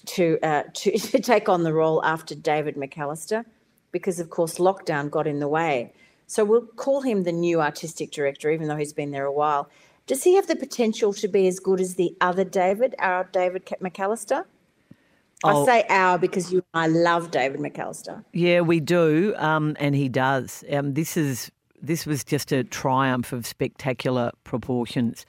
[0.07, 3.45] to, uh, to, to take on the role after David McAllister,
[3.93, 5.93] because, of course, lockdown got in the way.
[6.27, 9.71] So we'll call him the new artistic director, even though he's been there a while.
[10.07, 13.67] Does he have the potential to be as good as the other David, our David
[13.83, 14.45] McAllister?
[15.45, 15.63] Oh.
[15.63, 18.25] I say our because you I love David McAllister.
[18.33, 20.65] Yeah, we do, um, and he does.
[20.71, 21.51] Um, this is
[21.83, 25.27] this was just a triumph of spectacular proportions.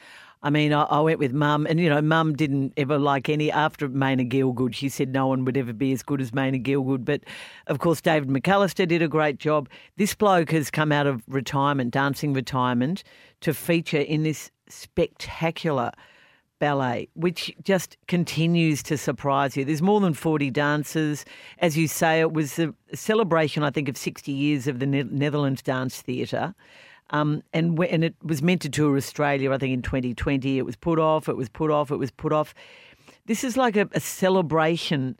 [0.47, 3.51] I mean, I, I went with mum, and you know, mum didn't ever like any
[3.51, 4.73] after Maina Gielgud.
[4.73, 7.03] She said no one would ever be as good as Maina Gielgud.
[7.03, 7.25] But
[7.67, 9.67] of course, David McAllister did a great job.
[9.97, 13.03] This bloke has come out of retirement, dancing retirement,
[13.41, 15.91] to feature in this spectacular
[16.59, 19.65] ballet, which just continues to surprise you.
[19.65, 21.25] There's more than 40 dancers.
[21.59, 25.61] As you say, it was a celebration, I think, of 60 years of the Netherlands
[25.61, 26.55] Dance Theatre.
[27.11, 30.57] Um, and, and it was meant to tour Australia, I think, in 2020.
[30.57, 32.53] It was put off, it was put off, it was put off.
[33.25, 35.17] This is like a, a celebration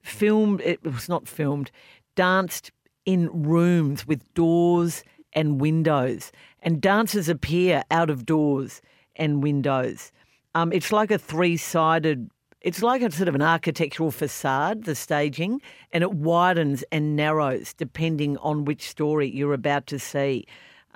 [0.00, 1.70] filmed, it was not filmed,
[2.14, 2.70] danced
[3.04, 6.32] in rooms with doors and windows.
[6.62, 8.80] And dancers appear out of doors
[9.14, 10.12] and windows.
[10.54, 12.30] Um, it's like a three sided
[12.66, 15.62] it's like a sort of an architectural facade, the staging,
[15.92, 20.46] and it widens and narrows depending on which story you're about to see.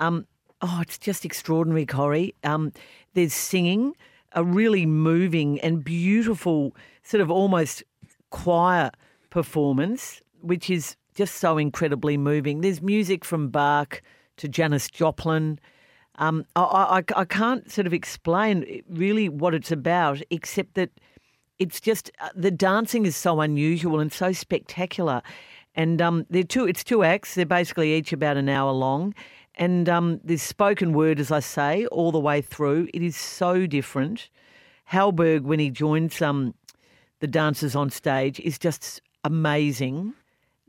[0.01, 0.27] Um,
[0.61, 2.35] oh, it's just extraordinary, Corrie.
[2.43, 2.73] Um,
[3.15, 3.95] there's singing,
[4.33, 7.85] a really moving and beautiful, sort of almost
[8.31, 8.91] choir
[9.31, 12.61] performance, which is just so incredibly moving.
[12.61, 14.03] There's music from Bach
[14.39, 15.59] to Janis Joplin.
[16.17, 20.91] Um, I, I, I can't sort of explain really what it's about, except that
[21.59, 25.23] it's just uh, the dancing is so unusual and so spectacular.
[25.75, 27.35] And um, they're two, it's two acts.
[27.35, 29.15] They're basically each about an hour long.
[29.57, 32.89] And um, there's spoken word, as I say, all the way through.
[32.95, 34.29] It is so different.
[34.91, 36.55] Hallberg, when he joins um,
[37.21, 40.15] the dancers on stage, is just amazing.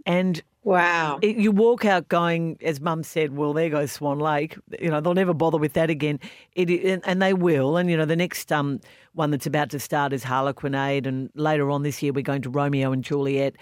[0.05, 1.17] And Wow.
[1.23, 4.55] It, you walk out going, as Mum said, well, there goes Swan Lake.
[4.79, 6.19] You know, they'll never bother with that again.
[6.53, 7.77] It, and, and they will.
[7.77, 8.79] And, you know, the next um,
[9.13, 11.07] one that's about to start is Harlequinade.
[11.07, 13.55] And later on this year, we're going to Romeo and Juliet.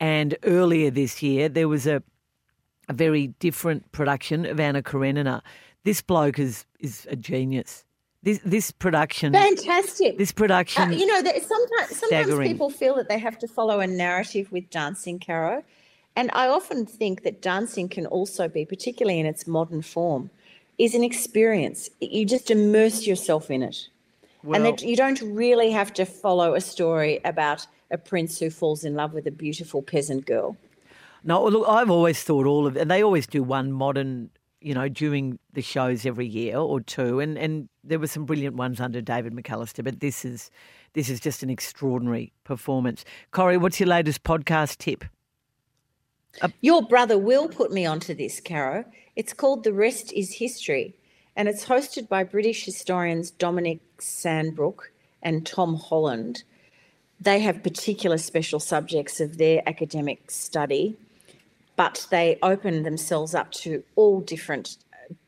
[0.00, 2.02] And earlier this year, there was a,
[2.88, 5.42] a very different production of Anna Karenina.
[5.84, 7.84] This bloke is, is a genius.
[8.22, 10.18] This this production, fantastic.
[10.18, 13.86] This production, uh, you know, sometimes sometimes people feel that they have to follow a
[13.86, 15.62] narrative with dancing, Caro,
[16.16, 20.30] and I often think that dancing can also be, particularly in its modern form,
[20.78, 21.88] is an experience.
[22.00, 23.88] You just immerse yourself in it.
[24.42, 28.50] Well, and that you don't really have to follow a story about a prince who
[28.50, 30.56] falls in love with a beautiful peasant girl.
[31.28, 34.30] No, look, I've always thought all of, and they always do one modern,
[34.62, 38.56] you know, during the shows every year or two, and and there were some brilliant
[38.56, 40.50] ones under David McAllister, but this is
[40.94, 43.04] this is just an extraordinary performance.
[43.30, 45.04] Corrie, what's your latest podcast tip?
[46.40, 48.86] Uh, Your brother will put me onto this, Caro.
[49.14, 50.94] It's called The Rest is History,
[51.36, 56.44] and it's hosted by British historians Dominic Sandbrook and Tom Holland.
[57.20, 60.96] They have particular special subjects of their academic study,
[61.78, 64.76] but they open themselves up to all different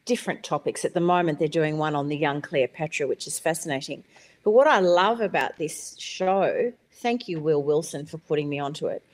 [0.04, 0.84] different topics.
[0.84, 4.02] At the moment, they're doing one on the young Cleopatra, which is fascinating.
[4.42, 8.88] But what I love about this show, thank you, Will Wilson, for putting me onto
[8.88, 9.04] it,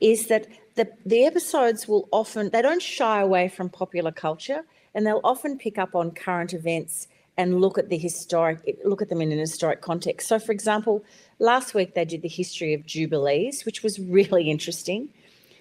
[0.00, 4.64] is that the, the episodes will often, they don't shy away from popular culture
[4.94, 9.10] and they'll often pick up on current events and look at the historic, look at
[9.10, 10.26] them in an historic context.
[10.26, 11.04] So, for example,
[11.38, 15.10] last week they did the history of jubilees, which was really interesting.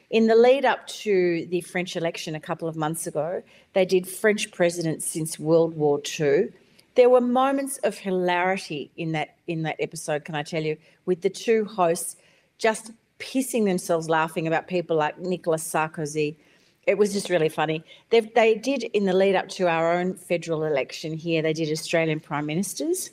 [0.09, 3.43] In the lead up to the French election a couple of months ago,
[3.73, 6.47] they did French presidents since World War II.
[6.95, 11.21] There were moments of hilarity in that in that episode, can I tell you, with
[11.21, 12.15] the two hosts
[12.57, 16.35] just pissing themselves laughing about people like Nicolas Sarkozy.
[16.85, 17.83] It was just really funny.
[18.09, 21.41] They they did in the lead up to our own federal election here.
[21.41, 23.11] They did Australian prime ministers.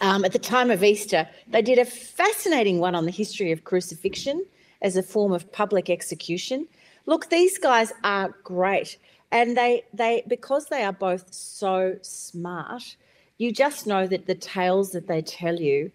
[0.00, 3.64] Um, at the time of Easter, they did a fascinating one on the history of
[3.64, 4.44] crucifixion
[4.82, 6.66] as a form of public execution.
[7.06, 8.98] Look, these guys are great.
[9.32, 12.96] And they, they because they are both so smart,
[13.38, 15.90] you just know that the tales that they tell you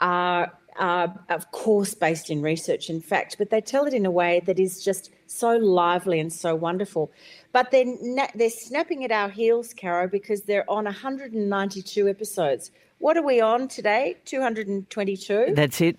[0.00, 4.10] are, are of course based in research and fact, but they tell it in a
[4.10, 7.10] way that is just so lively and so wonderful.
[7.52, 7.96] But they're,
[8.34, 12.70] they're snapping at our heels, Caro, because they're on 192 episodes.
[12.98, 14.16] What are we on today?
[14.24, 15.54] 222?
[15.54, 15.98] That's it.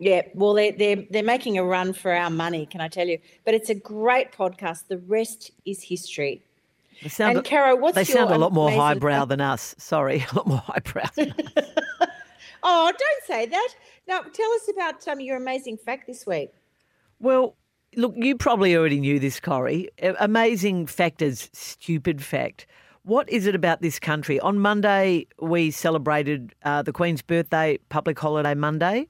[0.00, 3.18] Yeah, well, they're, they're, they're making a run for our money, can I tell you?
[3.44, 4.88] But it's a great podcast.
[4.88, 6.42] The rest is history.
[7.02, 9.74] They sound, and Caro, what's they sound a lot more highbrow than us.
[9.78, 11.04] Sorry, a lot more highbrow.
[11.14, 11.64] than us.
[12.62, 13.68] Oh, don't say that.
[14.08, 16.50] Now, tell us about um, your amazing fact this week.
[17.18, 17.56] well,
[17.96, 19.88] look, you probably already knew this, Corrie.
[20.18, 22.66] Amazing fact is stupid fact.
[23.02, 24.38] What is it about this country?
[24.40, 29.08] On Monday, we celebrated uh, the Queen's birthday, public holiday Monday.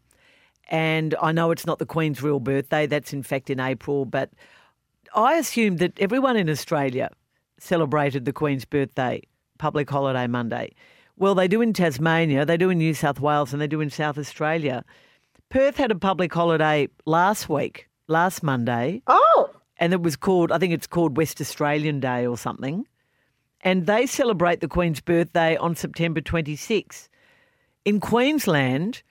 [0.71, 4.31] And I know it's not the Queen's real birthday, that's in fact in April, but
[5.15, 7.11] I assumed that everyone in Australia
[7.59, 9.23] celebrated the Queen's birthday,
[9.59, 10.73] public holiday Monday.
[11.17, 13.91] Well, they do in Tasmania, they do in New South Wales, and they do in
[13.91, 14.85] South Australia.
[15.51, 20.59] Perth had a public holiday last week, last Monday, Oh, and it was called, I
[20.59, 22.87] think it's called West Australian Day or something.
[23.63, 27.09] And they celebrate the Queen's birthday on September 26.
[27.85, 29.03] In Queensland,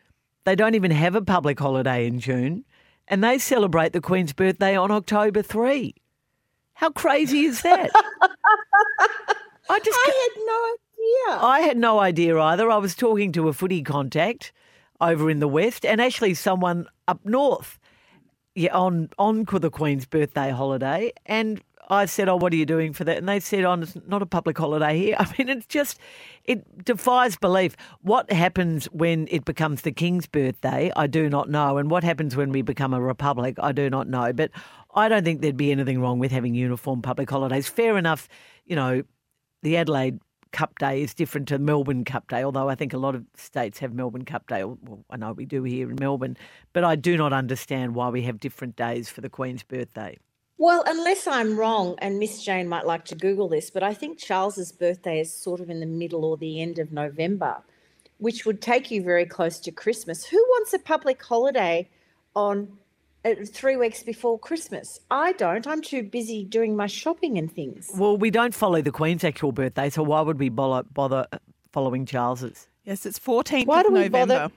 [0.50, 2.66] they don't even have a public holiday in June,
[3.08, 5.94] and they celebrate the Queen's birthday on October 3.
[6.74, 7.92] How crazy is that?
[9.70, 11.44] I just I had no idea.
[11.46, 12.72] I had no idea either.
[12.72, 14.52] I was talking to a footy contact
[15.00, 17.78] over in the west, and actually someone up north,
[18.56, 22.94] yeah, on on the Queen's birthday holiday, and I said, "Oh, what are you doing
[22.94, 25.66] for that?" And they said, "Oh, it's not a public holiday here." I mean, it's
[25.66, 26.00] just
[26.46, 27.76] it defies belief.
[28.02, 30.92] What happens when it becomes the King's birthday?
[30.96, 33.58] I do not know, and what happens when we become a republic?
[33.60, 34.52] I do not know, but.
[34.96, 37.68] I don't think there'd be anything wrong with having uniform public holidays.
[37.68, 38.28] Fair enough,
[38.66, 39.04] you know,
[39.62, 40.20] the Adelaide
[40.52, 43.80] Cup Day is different to Melbourne Cup Day, although I think a lot of states
[43.80, 44.64] have Melbourne Cup Day.
[44.64, 46.38] Well, I know we do here in Melbourne,
[46.74, 50.18] but I do not understand why we have different days for the Queen's birthday.
[50.62, 54.18] Well, unless I'm wrong, and Miss Jane might like to Google this, but I think
[54.20, 57.60] Charles's birthday is sort of in the middle or the end of November,
[58.18, 60.26] which would take you very close to Christmas.
[60.26, 61.88] Who wants a public holiday
[62.36, 62.78] on
[63.24, 65.00] uh, three weeks before Christmas?
[65.10, 65.66] I don't.
[65.66, 67.90] I'm too busy doing my shopping and things.
[67.96, 71.26] Well, we don't follow the Queen's actual birthday, so why would we bother, bother
[71.72, 72.68] following Charles's?
[72.84, 74.54] Yes, it's 14th Why of do we bother- November.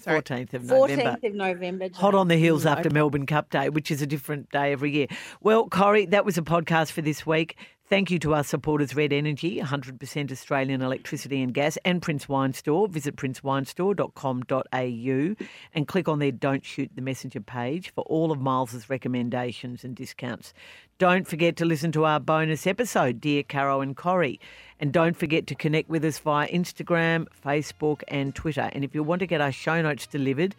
[0.00, 0.20] Sorry.
[0.20, 1.02] 14th of November.
[1.02, 1.88] 14th of November.
[1.94, 2.72] Hot on the heels Jane.
[2.72, 5.06] after Melbourne Cup Day, which is a different day every year.
[5.40, 7.56] Well, Corrie, that was a podcast for this week.
[7.90, 12.52] Thank you to our supporters, Red Energy, 100% Australian electricity and gas, and Prince Wine
[12.52, 12.86] Store.
[12.86, 18.88] Visit princewinestore.com.au and click on their Don't Shoot the Messenger page for all of Miles's
[18.88, 20.54] recommendations and discounts.
[20.98, 24.38] Don't forget to listen to our bonus episode, Dear Caro and Corrie.
[24.78, 28.70] And don't forget to connect with us via Instagram, Facebook, and Twitter.
[28.72, 30.54] And if you want to get our show notes delivered,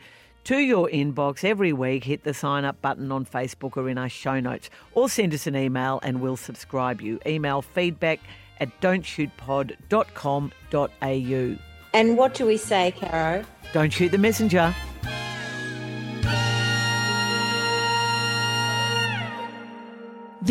[0.46, 4.10] to your inbox every week, hit the sign up button on Facebook or in our
[4.10, 7.20] show notes, or send us an email and we'll subscribe you.
[7.26, 8.20] Email feedback
[8.60, 11.58] at don'tshootpod.com.au.
[11.94, 13.44] And what do we say, Caro?
[13.74, 14.74] Don't shoot the messenger.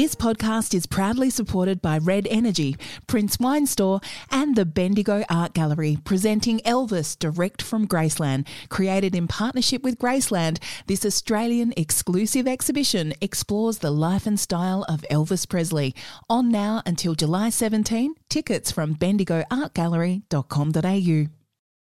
[0.01, 2.75] This podcast is proudly supported by Red Energy,
[3.07, 8.47] Prince Wine Store, and the Bendigo Art Gallery, presenting Elvis direct from Graceland.
[8.71, 15.05] Created in partnership with Graceland, this Australian exclusive exhibition explores the life and style of
[15.11, 15.95] Elvis Presley.
[16.31, 21.40] On now until July 17, tickets from bendigoartgallery.com.au.